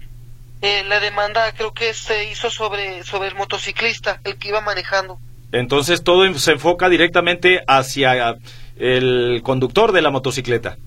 [0.62, 5.20] eh, la demanda creo que se hizo sobre sobre el motociclista el que iba manejando.
[5.52, 8.38] Entonces todo se enfoca directamente hacia
[8.78, 10.78] el conductor de la motocicleta.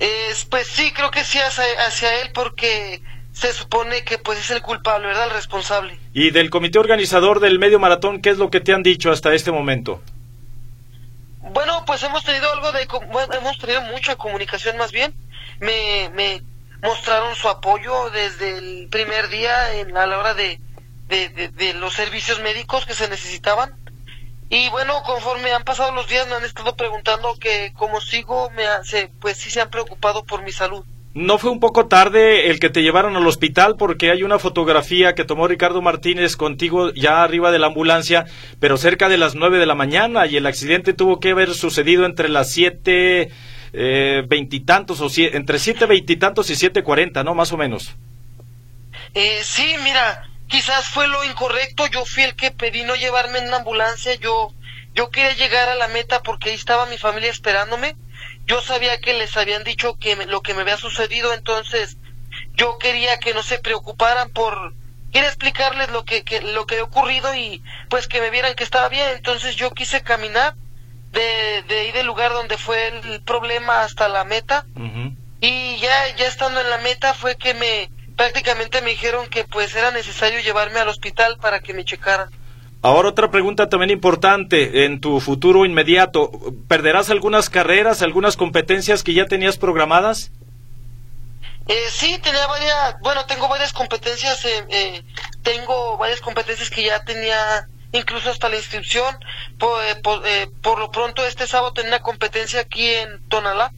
[0.00, 3.00] Es, pues sí creo que sí hacia, hacia él porque
[3.34, 7.58] se supone que pues es el culpable verdad el responsable y del comité organizador del
[7.58, 10.00] medio maratón qué es lo que te han dicho hasta este momento
[11.52, 12.88] bueno, pues hemos tenido algo de,
[13.36, 15.14] hemos tenido mucha comunicación más bien.
[15.60, 16.42] Me, me
[16.82, 20.60] mostraron su apoyo desde el primer día en, a la hora de,
[21.08, 23.76] de, los servicios médicos que se necesitaban.
[24.48, 28.66] Y bueno, conforme han pasado los días me han estado preguntando que cómo sigo, me
[28.66, 30.84] hace, pues sí se han preocupado por mi salud.
[31.14, 33.76] ¿No fue un poco tarde el que te llevaron al hospital?
[33.76, 38.26] Porque hay una fotografía que tomó Ricardo Martínez contigo ya arriba de la ambulancia,
[38.58, 42.04] pero cerca de las nueve de la mañana y el accidente tuvo que haber sucedido
[42.04, 43.30] entre las siete
[43.72, 47.36] eh, veintitantos o entre siete veintitantos y siete cuarenta, ¿no?
[47.36, 47.94] Más o menos.
[49.14, 51.86] Eh, sí, mira, quizás fue lo incorrecto.
[51.86, 54.16] Yo fui el que pedí no llevarme en la ambulancia.
[54.16, 54.52] Yo,
[54.96, 57.94] yo quería llegar a la meta porque ahí estaba mi familia esperándome
[58.46, 61.96] yo sabía que les habían dicho que lo que me había sucedido, entonces
[62.54, 64.74] yo quería que no se preocuparan por
[65.12, 68.88] quería explicarles lo que, lo que había ocurrido y pues que me vieran que estaba
[68.88, 70.56] bien, entonces yo quise caminar
[71.12, 74.66] de, de ahí del lugar donde fue el problema hasta la meta.
[75.40, 79.74] Y ya ya estando en la meta fue que me prácticamente me dijeron que pues
[79.74, 82.30] era necesario llevarme al hospital para que me checaran.
[82.84, 86.30] Ahora otra pregunta también importante en tu futuro inmediato.
[86.68, 90.32] ¿Perderás algunas carreras, algunas competencias que ya tenías programadas?
[91.66, 95.02] Eh, sí, tenía varias, bueno, tengo varias competencias, eh, eh,
[95.42, 99.16] tengo varias competencias que ya tenía incluso hasta la inscripción.
[99.58, 100.22] Por, eh, por,
[100.60, 103.72] por lo pronto este sábado tengo una competencia aquí en Tonalá.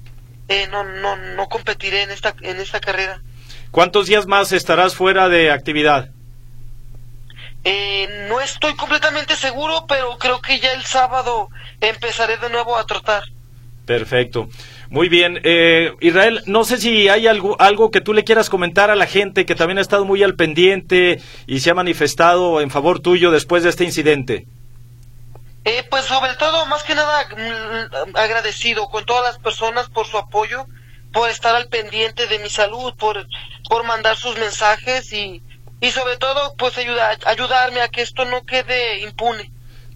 [0.49, 3.23] Eh, no, no, no competiré en esta, en esta carrera.
[3.71, 6.11] ¿Cuántos días más estarás fuera de actividad?
[7.68, 11.48] Eh, no estoy completamente seguro, pero creo que ya el sábado
[11.81, 13.24] empezaré de nuevo a trotar.
[13.85, 14.48] Perfecto.
[14.88, 15.40] Muy bien.
[15.42, 19.09] Eh, Israel, no sé si hay algo, algo que tú le quieras comentar a la
[19.09, 23.33] gente que también ha estado muy al pendiente y se ha manifestado en favor tuyo
[23.33, 24.46] después de este incidente.
[25.64, 30.18] Eh, pues sobre todo, más que nada, mm, agradecido con todas las personas por su
[30.18, 30.66] apoyo,
[31.12, 33.26] por estar al pendiente de mi salud, por,
[33.68, 35.42] por mandar sus mensajes y,
[35.80, 39.50] y sobre todo, pues ayudar, ayudarme a que esto no quede impune.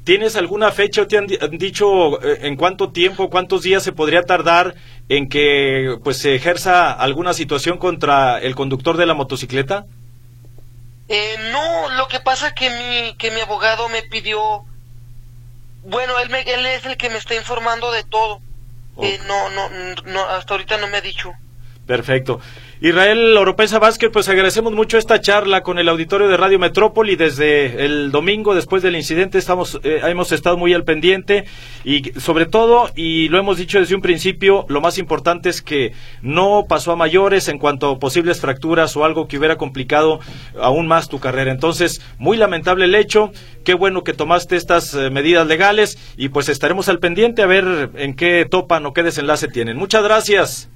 [0.05, 4.23] ¿Tienes alguna fecha o te han dicho eh, en cuánto tiempo, cuántos días se podría
[4.23, 4.75] tardar
[5.09, 9.87] en que pues se ejerza alguna situación contra el conductor de la motocicleta?
[11.09, 14.65] Eh, no, lo que pasa que mi, que mi abogado me pidió,
[15.85, 18.41] bueno, él, me, él es el que me está informando de todo.
[19.03, 19.69] Eh, no, no,
[20.07, 21.33] no, hasta ahorita no me ha dicho.
[21.87, 22.41] Perfecto.
[22.83, 27.85] Israel Oropesa Vázquez, pues agradecemos mucho esta charla con el auditorio de Radio Metrópoli desde
[27.85, 31.45] el domingo después del incidente estamos eh, hemos estado muy al pendiente
[31.85, 35.93] y sobre todo y lo hemos dicho desde un principio lo más importante es que
[36.23, 40.21] no pasó a mayores en cuanto a posibles fracturas o algo que hubiera complicado
[40.59, 41.53] aún más tu carrera.
[41.53, 43.31] Entonces, muy lamentable el hecho,
[43.63, 47.91] qué bueno que tomaste estas eh, medidas legales y pues estaremos al pendiente a ver
[47.97, 49.77] en qué topan o qué desenlace tienen.
[49.77, 50.71] Muchas gracias.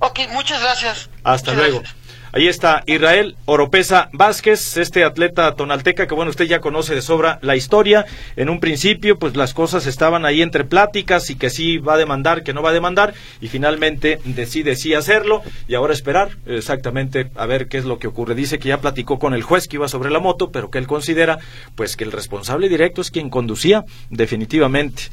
[0.00, 1.10] Ok, muchas gracias.
[1.24, 1.80] Hasta Muchas luego.
[1.80, 2.08] gracias.
[2.30, 7.38] Ahí está Israel Oropesa Vázquez, este atleta tonalteca que bueno, usted ya conoce de sobra
[7.40, 8.04] la historia.
[8.36, 11.96] En un principio, pues las cosas estaban ahí entre pláticas y que sí va a
[11.96, 17.30] demandar, que no va a demandar, y finalmente decide sí hacerlo y ahora esperar exactamente
[17.34, 18.34] a ver qué es lo que ocurre.
[18.34, 20.86] Dice que ya platicó con el juez que iba sobre la moto, pero que él
[20.86, 21.38] considera
[21.76, 25.04] pues que el responsable directo es quien conducía, definitivamente.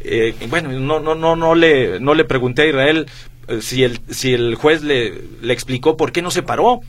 [0.00, 3.06] Eh, bueno, no, no, no, no le, no le pregunté a Israel
[3.60, 6.80] si el, si el juez le, le explicó por qué no se paró.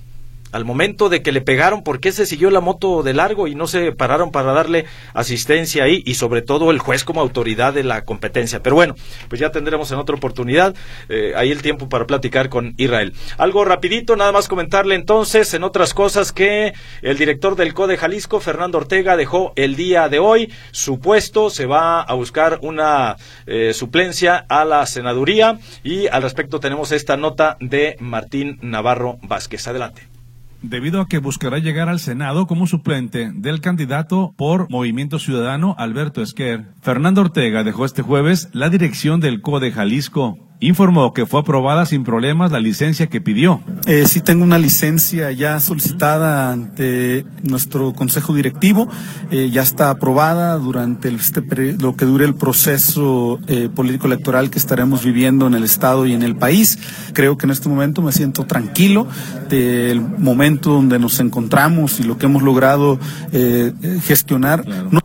[0.55, 3.55] Al momento de que le pegaron, ¿por qué se siguió la moto de largo y
[3.55, 6.01] no se pararon para darle asistencia ahí?
[6.05, 8.63] Y sobre todo el juez como autoridad de la competencia.
[8.63, 8.95] Pero bueno,
[9.27, 10.73] pues ya tendremos en otra oportunidad
[11.09, 13.11] eh, ahí el tiempo para platicar con Israel.
[13.37, 18.39] Algo rapidito, nada más comentarle entonces en otras cosas que el director del CODE Jalisco,
[18.39, 21.49] Fernando Ortega, dejó el día de hoy su puesto.
[21.49, 27.17] Se va a buscar una eh, suplencia a la senaduría y al respecto tenemos esta
[27.17, 29.67] nota de Martín Navarro Vázquez.
[29.67, 30.14] Adelante.
[30.61, 36.21] Debido a que buscará llegar al Senado como suplente del candidato por Movimiento Ciudadano Alberto
[36.21, 36.65] Esquer.
[36.81, 40.44] Fernando Ortega dejó este jueves la dirección del CODE Jalisco.
[40.61, 43.61] Informó que fue aprobada sin problemas la licencia que pidió.
[43.87, 48.87] Eh, sí tengo una licencia ya solicitada ante nuestro consejo directivo,
[49.31, 51.43] eh, ya está aprobada durante el- este
[51.79, 56.13] lo que dure el proceso eh, político electoral que estaremos viviendo en el estado y
[56.13, 56.79] en el país.
[57.13, 59.07] Creo que en este momento me siento tranquilo
[59.49, 62.97] del momento donde nos encontramos y lo que hemos logrado
[63.33, 64.65] eh, gestionar.
[64.89, 65.01] No-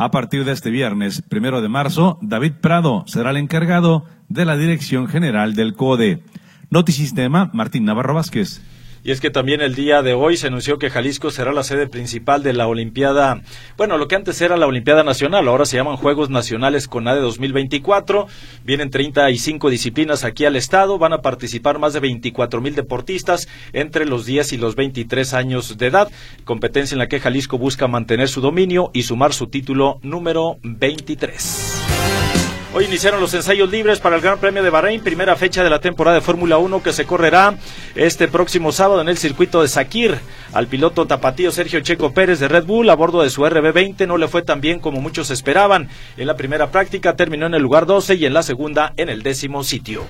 [0.00, 4.56] A partir de este viernes, primero de marzo, David Prado será el encargado de la
[4.56, 6.22] Dirección General del CODE.
[6.70, 8.62] Notisistema, Martín Navarro Vázquez.
[9.02, 11.86] Y es que también el día de hoy se anunció que Jalisco será la sede
[11.86, 13.40] principal de la Olimpiada,
[13.76, 18.26] bueno, lo que antes era la Olimpiada Nacional, ahora se llaman Juegos Nacionales CONADE 2024.
[18.64, 24.04] Vienen 35 disciplinas aquí al estado, van a participar más de 24 mil deportistas entre
[24.04, 26.10] los 10 y los 23 años de edad,
[26.44, 31.97] competencia en la que Jalisco busca mantener su dominio y sumar su título número 23.
[32.78, 35.80] Hoy iniciaron los ensayos libres para el Gran Premio de Bahrein, primera fecha de la
[35.80, 37.56] temporada de Fórmula 1 que se correrá
[37.96, 40.16] este próximo sábado en el circuito de Sakir.
[40.52, 44.16] Al piloto tapatío Sergio Checo Pérez de Red Bull a bordo de su RB20 no
[44.16, 45.88] le fue tan bien como muchos esperaban.
[46.16, 49.24] En la primera práctica terminó en el lugar 12 y en la segunda en el
[49.24, 50.04] décimo sitio.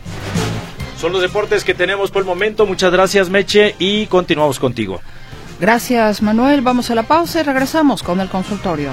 [1.00, 2.66] Son los deportes que tenemos por el momento.
[2.66, 5.00] Muchas gracias Meche y continuamos contigo.
[5.58, 6.60] Gracias, Manuel.
[6.60, 8.90] Vamos a la pausa y regresamos con el consultorio.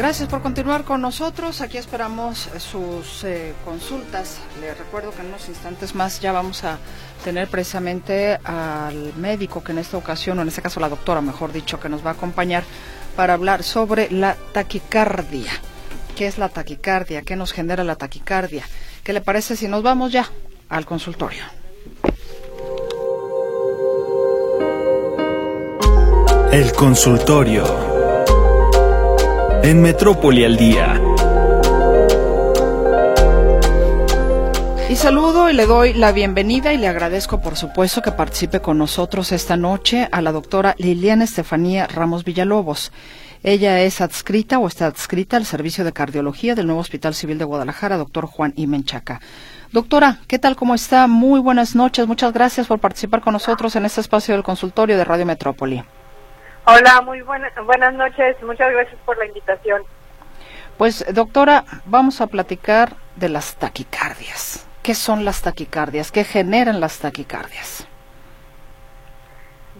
[0.00, 1.60] Gracias por continuar con nosotros.
[1.60, 4.38] Aquí esperamos sus eh, consultas.
[4.58, 6.78] Les recuerdo que en unos instantes más ya vamos a
[7.22, 11.52] tener precisamente al médico que en esta ocasión, o en este caso la doctora, mejor
[11.52, 12.64] dicho, que nos va a acompañar
[13.14, 15.52] para hablar sobre la taquicardia.
[16.16, 17.20] ¿Qué es la taquicardia?
[17.20, 18.64] ¿Qué nos genera la taquicardia?
[19.04, 20.30] ¿Qué le parece si nos vamos ya
[20.70, 21.44] al consultorio?
[26.52, 27.89] El consultorio.
[29.62, 30.98] En Metrópoli al día.
[34.88, 38.78] Y saludo y le doy la bienvenida y le agradezco por supuesto que participe con
[38.78, 42.90] nosotros esta noche a la doctora Liliana Estefanía Ramos Villalobos.
[43.42, 47.44] Ella es adscrita o está adscrita al Servicio de Cardiología del nuevo Hospital Civil de
[47.44, 49.20] Guadalajara, doctor Juan Imenchaca.
[49.72, 50.56] Doctora, ¿qué tal?
[50.56, 51.06] ¿Cómo está?
[51.06, 52.06] Muy buenas noches.
[52.06, 55.84] Muchas gracias por participar con nosotros en este espacio del consultorio de Radio Metrópoli.
[56.72, 58.40] Hola, muy buenas noches.
[58.42, 59.82] Muchas gracias por la invitación.
[60.78, 64.68] Pues, doctora, vamos a platicar de las taquicardias.
[64.80, 66.12] ¿Qué son las taquicardias?
[66.12, 67.88] ¿Qué generan las taquicardias?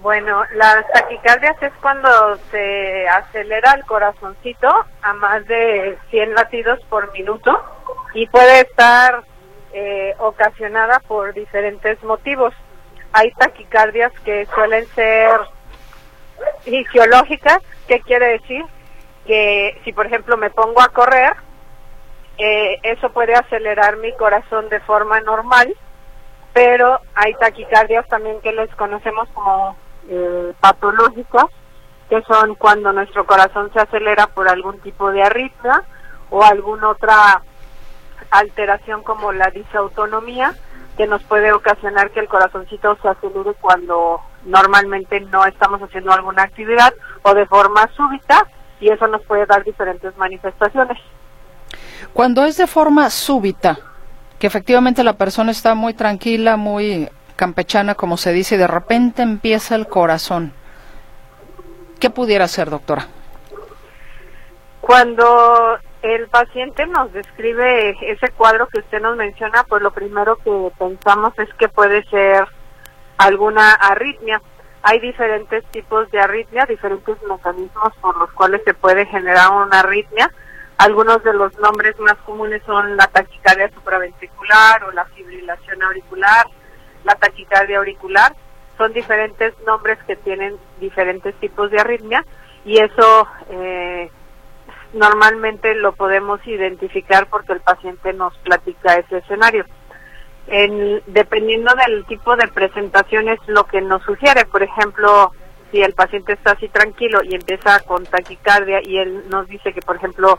[0.02, 4.68] Bueno, las taquicardias es cuando se acelera el corazoncito
[5.02, 7.62] a más de 100 latidos por minuto
[8.14, 9.22] y puede estar
[9.72, 12.52] eh, ocasionada por diferentes motivos.
[13.12, 15.38] Hay taquicardias que suelen ser
[16.62, 18.64] fisiológicas, ¿qué quiere decir?
[19.26, 21.34] Que si por ejemplo me pongo a correr,
[22.38, 25.74] eh, eso puede acelerar mi corazón de forma normal,
[26.52, 29.76] pero hay taquicardias también que les conocemos como
[30.08, 31.46] eh, patológicas,
[32.08, 35.84] que son cuando nuestro corazón se acelera por algún tipo de arritmia
[36.30, 37.42] o alguna otra
[38.30, 40.54] alteración como la disautonomía,
[40.96, 46.42] que nos puede ocasionar que el corazoncito se acelere cuando normalmente no estamos haciendo alguna
[46.42, 48.46] actividad o de forma súbita
[48.80, 50.98] y eso nos puede dar diferentes manifestaciones.
[52.12, 53.78] Cuando es de forma súbita,
[54.38, 59.22] que efectivamente la persona está muy tranquila, muy campechana, como se dice, y de repente
[59.22, 60.52] empieza el corazón,
[61.98, 63.06] ¿qué pudiera ser, doctora?
[64.80, 70.72] Cuando el paciente nos describe ese cuadro que usted nos menciona, pues lo primero que
[70.78, 72.46] pensamos es que puede ser
[73.20, 74.40] alguna arritmia.
[74.82, 80.30] Hay diferentes tipos de arritmia, diferentes mecanismos por los cuales se puede generar una arritmia.
[80.78, 86.46] Algunos de los nombres más comunes son la taquicardia supraventricular o la fibrilación auricular,
[87.04, 88.34] la taquicardia auricular.
[88.78, 92.24] Son diferentes nombres que tienen diferentes tipos de arritmia
[92.64, 94.10] y eso eh,
[94.94, 99.66] normalmente lo podemos identificar porque el paciente nos platica ese escenario.
[100.52, 104.44] En, dependiendo del tipo de presentación es lo que nos sugiere.
[104.46, 105.32] Por ejemplo,
[105.70, 109.80] si el paciente está así tranquilo y empieza con taquicardia y él nos dice que,
[109.80, 110.36] por ejemplo,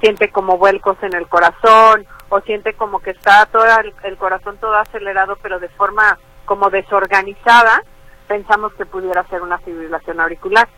[0.00, 3.64] siente como vuelcos en el corazón o siente como que está todo
[4.02, 7.82] el, corazón todo acelerado pero de forma como desorganizada,
[8.26, 10.68] pensamos que pudiera ser una fibrilación auricular.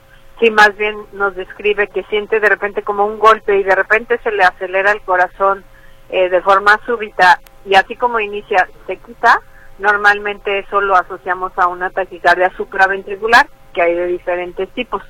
[0.40, 4.18] Si más bien nos describe que siente de repente como un golpe y de repente
[4.22, 5.64] se le acelera el corazón
[6.10, 9.40] eh, de forma súbita y así como inicia se quita,
[9.78, 15.02] normalmente eso lo asociamos a una taquicardia supraventricular que hay de diferentes tipos.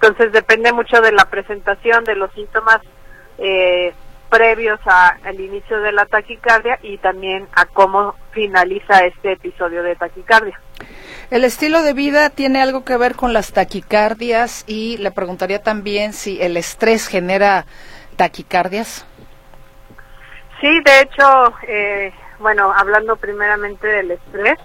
[0.00, 2.80] Entonces depende mucho de la presentación, de los síntomas
[3.38, 3.92] eh,
[4.28, 10.58] previos al inicio de la taquicardia y también a cómo finaliza este episodio de taquicardia.
[11.30, 14.64] ¿El estilo de vida tiene algo que ver con las taquicardias?
[14.66, 17.66] Y le preguntaría también si el estrés genera
[18.16, 19.06] taquicardias.
[20.60, 24.58] Sí, de hecho, eh, bueno, hablando primeramente del estrés,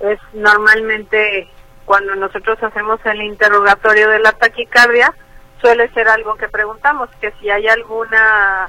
[0.00, 1.48] es normalmente
[1.84, 5.14] cuando nosotros hacemos el interrogatorio de la taquicardia,
[5.60, 8.68] suele ser algo que preguntamos, que si hay alguna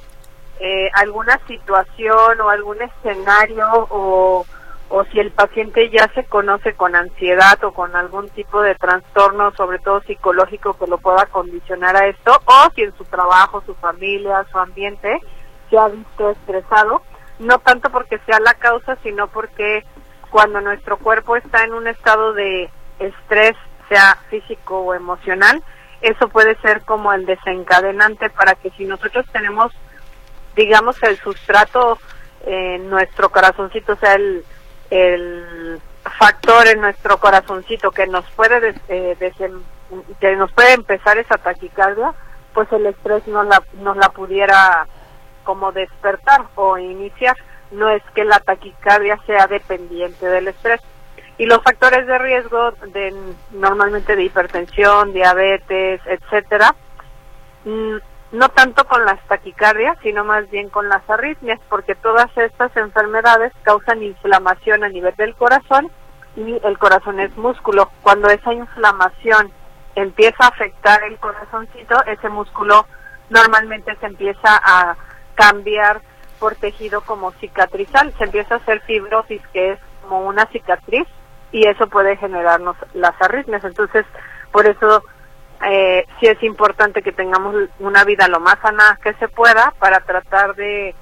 [0.60, 4.46] eh, alguna situación o algún escenario o,
[4.90, 9.52] o si el paciente ya se conoce con ansiedad o con algún tipo de trastorno,
[9.56, 13.74] sobre todo psicológico, que lo pueda condicionar a esto, o si en su trabajo, su
[13.76, 15.20] familia, su ambiente
[15.72, 17.02] se ha visto estresado,
[17.40, 19.84] no tanto porque sea la causa, sino porque
[20.30, 22.70] cuando nuestro cuerpo está en un estado de
[23.00, 23.56] estrés,
[23.90, 25.64] sea físico o emocional,
[26.02, 29.72] eso puede ser como el desencadenante para que si nosotros tenemos,
[30.56, 31.98] digamos, el sustrato
[32.46, 34.46] en nuestro corazoncito, o sea, el,
[34.90, 35.82] el
[36.18, 39.34] factor en nuestro corazoncito que nos puede eh,
[40.20, 42.14] que nos puede empezar esa taquicardia,
[42.54, 44.88] pues el estrés no la, nos la pudiera
[45.44, 47.36] como despertar o iniciar.
[47.72, 50.82] No es que la taquicardia sea dependiente del estrés.
[51.38, 53.16] Y los factores de riesgo de
[53.52, 56.76] normalmente de hipertensión, diabetes, etcétera,
[57.66, 57.98] mm,
[58.32, 63.52] no tanto con las taquicardias, sino más bien con las arritmias, porque todas estas enfermedades
[63.64, 65.92] causan inflamación a nivel del corazón
[66.36, 67.90] y el corazón es músculo.
[68.02, 69.52] Cuando esa inflamación
[69.96, 72.86] empieza a afectar el corazoncito, ese músculo
[73.30, 74.96] normalmente se empieza a
[75.42, 76.02] cambiar
[76.40, 81.08] por tejido como cicatrizal, se empieza a hacer fibrosis, que es como una cicatriz,
[81.52, 83.64] y eso puede generarnos las arritmias.
[83.64, 84.06] Entonces,
[84.52, 85.04] por eso
[85.66, 90.00] eh, sí es importante que tengamos una vida lo más sana que se pueda para
[90.02, 90.94] tratar de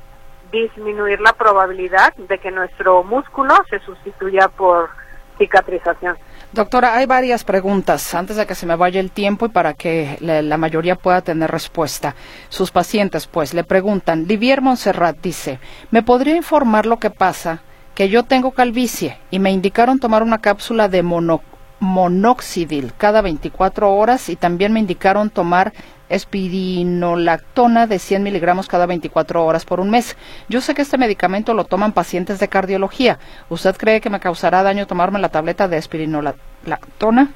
[0.52, 4.90] disminuir la probabilidad de que nuestro músculo se sustituya por
[5.38, 6.18] cicatrización.
[6.52, 10.18] Doctora, hay varias preguntas antes de que se me vaya el tiempo y para que
[10.20, 12.16] la, la mayoría pueda tener respuesta.
[12.50, 14.26] Sus pacientes, pues, le preguntan.
[14.28, 15.60] Livier Monserrat dice,
[15.92, 17.62] ¿me podría informar lo que pasa?
[17.94, 21.42] Que yo tengo calvicie y me indicaron tomar una cápsula de mono,
[21.80, 25.72] monoxidil cada 24 horas y también me indicaron tomar
[26.10, 30.18] espirinolactona de 100 miligramos cada 24 horas por un mes.
[30.50, 33.20] Yo sé que este medicamento lo toman pacientes de cardiología.
[33.50, 37.30] ¿Usted cree que me causará daño tomarme la tableta de espirinolactona?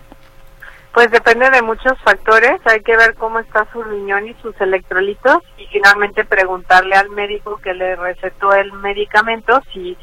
[0.94, 2.62] Pues depende de muchos factores.
[2.66, 7.58] Hay que ver cómo está su riñón y sus electrolitos y finalmente preguntarle al médico
[7.64, 9.98] que le recetó el medicamento si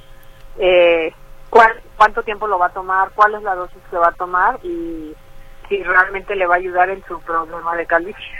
[0.59, 1.15] eh,
[1.49, 4.59] cuál, cuánto tiempo lo va a tomar, cuál es la dosis que va a tomar
[4.65, 5.15] y
[5.71, 8.35] si realmente le va a ayudar en su problema de calvicie.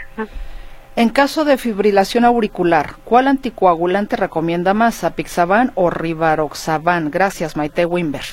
[0.97, 7.09] En caso de fibrilación auricular, ¿cuál anticoagulante recomienda más, apixaban o rivaroxaban?
[7.09, 8.25] Gracias, Maite Wimber.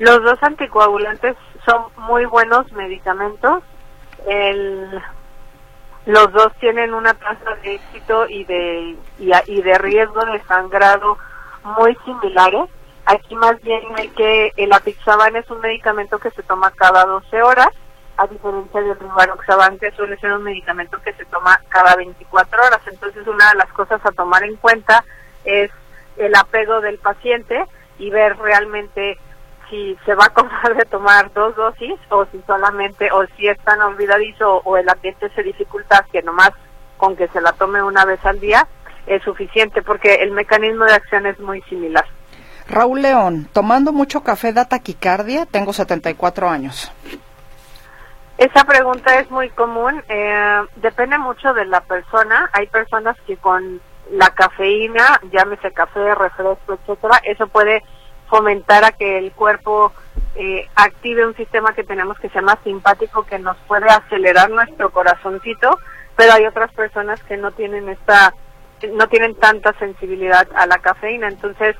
[0.00, 3.62] Los dos anticoagulantes son muy buenos medicamentos.
[4.26, 5.00] El,
[6.06, 11.18] los dos tienen una tasa de éxito y de, y, y de riesgo de sangrado
[11.62, 12.68] muy similares.
[13.08, 17.40] Aquí más bien hay que el apixaban es un medicamento que se toma cada 12
[17.42, 17.70] horas,
[18.18, 22.80] a diferencia del rivaroxaban que suele ser un medicamento que se toma cada 24 horas.
[22.86, 25.06] Entonces una de las cosas a tomar en cuenta
[25.46, 25.70] es
[26.18, 27.64] el apego del paciente
[27.98, 29.16] y ver realmente
[29.70, 33.56] si se va a acordar de tomar dos dosis o si solamente o si es
[33.64, 36.50] tan olvidadizo o el ambiente se dificulta que nomás
[36.98, 38.68] con que se la tome una vez al día
[39.06, 42.04] es suficiente porque el mecanismo de acción es muy similar.
[42.68, 46.92] Raúl León, tomando mucho café da taquicardia, tengo 74 años.
[48.36, 52.48] Esa pregunta es muy común, eh, depende mucho de la persona.
[52.52, 53.80] Hay personas que con
[54.12, 57.82] la cafeína, llámese café, refresco, etcétera, eso puede
[58.28, 59.92] fomentar a que el cuerpo
[60.34, 64.90] eh, active un sistema que tenemos que se llama simpático, que nos puede acelerar nuestro
[64.90, 65.78] corazoncito,
[66.14, 68.34] pero hay otras personas que no tienen esta,
[68.92, 71.74] no tienen tanta sensibilidad a la cafeína, entonces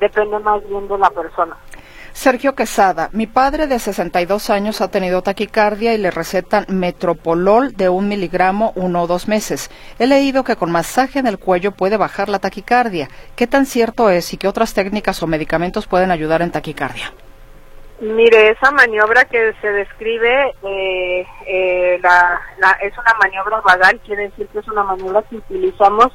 [0.00, 1.56] depende más bien de la persona.
[2.14, 7.88] Sergio Quesada, mi padre de 62 años ha tenido taquicardia y le recetan metropolol de
[7.88, 9.68] un miligramo uno o dos meses.
[9.98, 13.08] He leído que con masaje en el cuello puede bajar la taquicardia.
[13.34, 17.12] ¿Qué tan cierto es y qué otras técnicas o medicamentos pueden ayudar en taquicardia?
[18.00, 24.24] Mire, esa maniobra que se describe eh, eh, la, la, es una maniobra vagal, quiere
[24.24, 26.12] decir que es una maniobra que utilizamos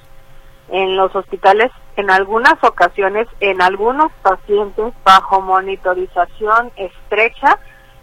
[0.72, 7.60] en los hospitales en algunas ocasiones en algunos pacientes bajo monitorización estrecha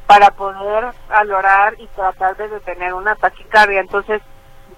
[0.07, 3.81] para poder valorar y tratar de detener una taquicardia.
[3.81, 4.23] Entonces,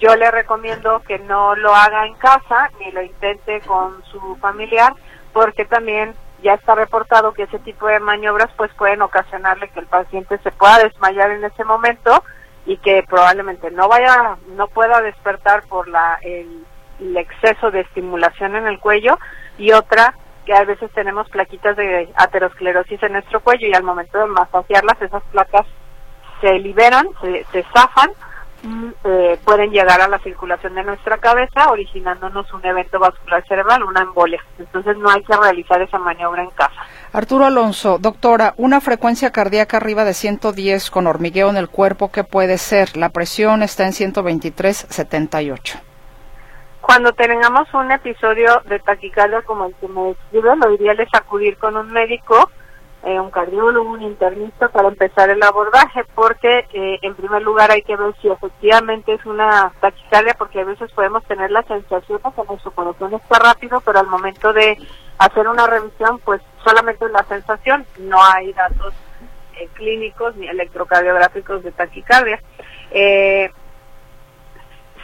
[0.00, 4.94] yo le recomiendo que no lo haga en casa ni lo intente con su familiar
[5.32, 9.86] porque también ya está reportado que ese tipo de maniobras pues pueden ocasionarle que el
[9.86, 12.22] paciente se pueda desmayar en ese momento
[12.64, 16.64] y que probablemente no vaya no pueda despertar por la el
[17.00, 19.18] el exceso de estimulación en el cuello
[19.56, 24.18] y otra que a veces tenemos plaquitas de aterosclerosis en nuestro cuello y al momento
[24.18, 25.66] de masajearlas esas placas
[26.40, 28.10] se liberan, se, se zafan,
[28.62, 33.84] y, eh, pueden llegar a la circulación de nuestra cabeza originándonos un evento vascular cerebral,
[33.84, 34.42] una embolia.
[34.58, 36.80] Entonces no hay que realizar esa maniobra en casa.
[37.12, 42.24] Arturo Alonso, doctora, una frecuencia cardíaca arriba de 110 con hormigueo en el cuerpo, ¿qué
[42.24, 42.96] puede ser?
[42.96, 45.87] La presión está en 123.78
[46.88, 51.58] cuando tengamos un episodio de taquicardia como el que me describe, lo ideal es acudir
[51.58, 52.48] con un médico,
[53.04, 57.82] eh, un cardiólogo, un internista para empezar el abordaje, porque eh, en primer lugar hay
[57.82, 62.32] que ver si efectivamente es una taquicardia, porque a veces podemos tener la sensación de
[62.32, 64.78] que nuestro corazón está rápido, pero al momento de
[65.18, 68.94] hacer una revisión, pues solamente la sensación, no hay datos
[69.60, 72.40] eh, clínicos ni electrocardiográficos de taquicardia.
[72.90, 73.50] Eh,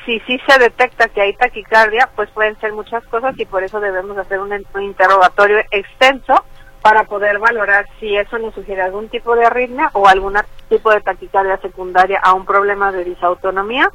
[0.05, 3.81] si sí se detecta que hay taquicardia, pues pueden ser muchas cosas y por eso
[3.81, 4.53] debemos hacer un,
[4.83, 6.45] interrogatorio extenso
[6.83, 10.35] para poder valorar si eso nos sugiere algún tipo de arritmia o algún
[10.69, 13.91] tipo de taquicardia secundaria a un problema de disautonomía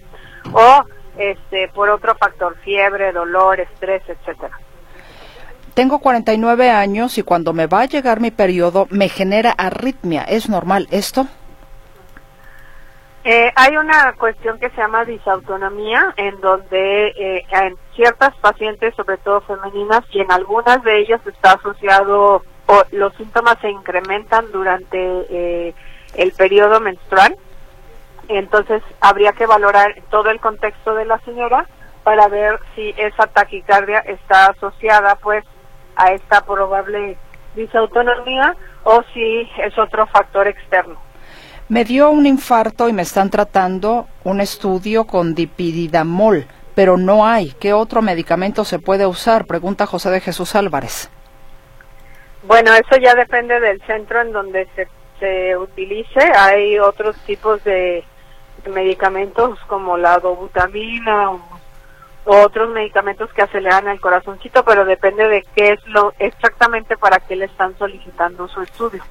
[0.52, 0.84] o
[1.18, 4.58] este por otro factor, fiebre, dolor, estrés, etcétera.
[5.76, 10.24] Tengo 49 años y cuando me va a llegar mi periodo me genera arritmia.
[10.24, 11.28] ¿Es normal esto?
[13.26, 19.18] Eh, hay una cuestión que se llama disautonomía, en donde eh, en ciertas pacientes, sobre
[19.18, 24.98] todo femeninas, y en algunas de ellas está asociado, o los síntomas se incrementan durante
[25.30, 25.74] eh,
[26.16, 27.36] el periodo menstrual.
[28.30, 31.66] Entonces, habría que valorar todo el contexto de la señora
[32.04, 35.44] para ver si esa taquicardia está asociada, pues,
[35.96, 37.18] a esta probable
[37.56, 41.09] disautonomía o si es otro factor externo.
[41.70, 47.52] Me dio un infarto y me están tratando un estudio con dipididamol, pero no hay.
[47.60, 49.46] ¿Qué otro medicamento se puede usar?
[49.46, 51.12] Pregunta José de Jesús Álvarez.
[52.42, 54.88] Bueno, eso ya depende del centro en donde se,
[55.20, 56.20] se utilice.
[56.36, 58.04] Hay otros tipos de,
[58.74, 61.40] medicamentos como la dobutamina o,
[62.26, 67.20] o otros medicamentos que aceleran el corazoncito, pero depende de qué es lo exactamente para
[67.20, 69.04] qué le están solicitando su estudio.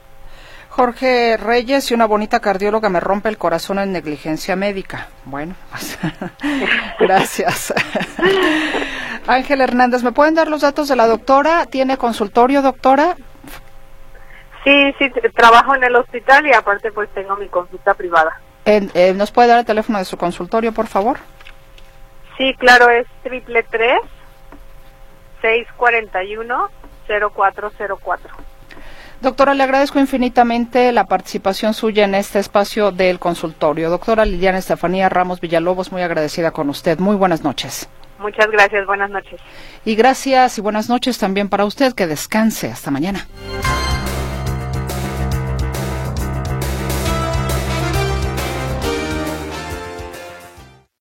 [0.89, 5.09] Jorge Reyes y una bonita cardióloga me rompe el corazón en negligencia médica.
[5.25, 5.99] Bueno, pues,
[7.01, 7.75] gracias.
[9.27, 11.67] Ángel Hernández, ¿me pueden dar los datos de la doctora?
[11.67, 13.17] ¿Tiene consultorio, doctora?
[14.63, 18.41] Sí, sí, trabajo en el hospital y aparte pues tengo mi consulta privada.
[18.65, 21.19] En- eh, ¿Nos puede dar el teléfono de su consultorio, por favor?
[22.37, 23.99] Sí, claro, es triple tres
[25.43, 26.69] seis cuarenta y uno
[27.09, 28.33] cero cuatro cero cuatro.
[29.21, 33.91] Doctora, le agradezco infinitamente la participación suya en este espacio del consultorio.
[33.91, 36.99] Doctora Liliana Estefanía Ramos Villalobos, muy agradecida con usted.
[37.01, 37.89] Muy buenas noches.
[38.21, 39.41] Muchas gracias, buenas noches.
[39.85, 41.95] Y gracias y buenas noches también para usted.
[41.95, 42.71] Que descanse.
[42.71, 43.27] Hasta mañana.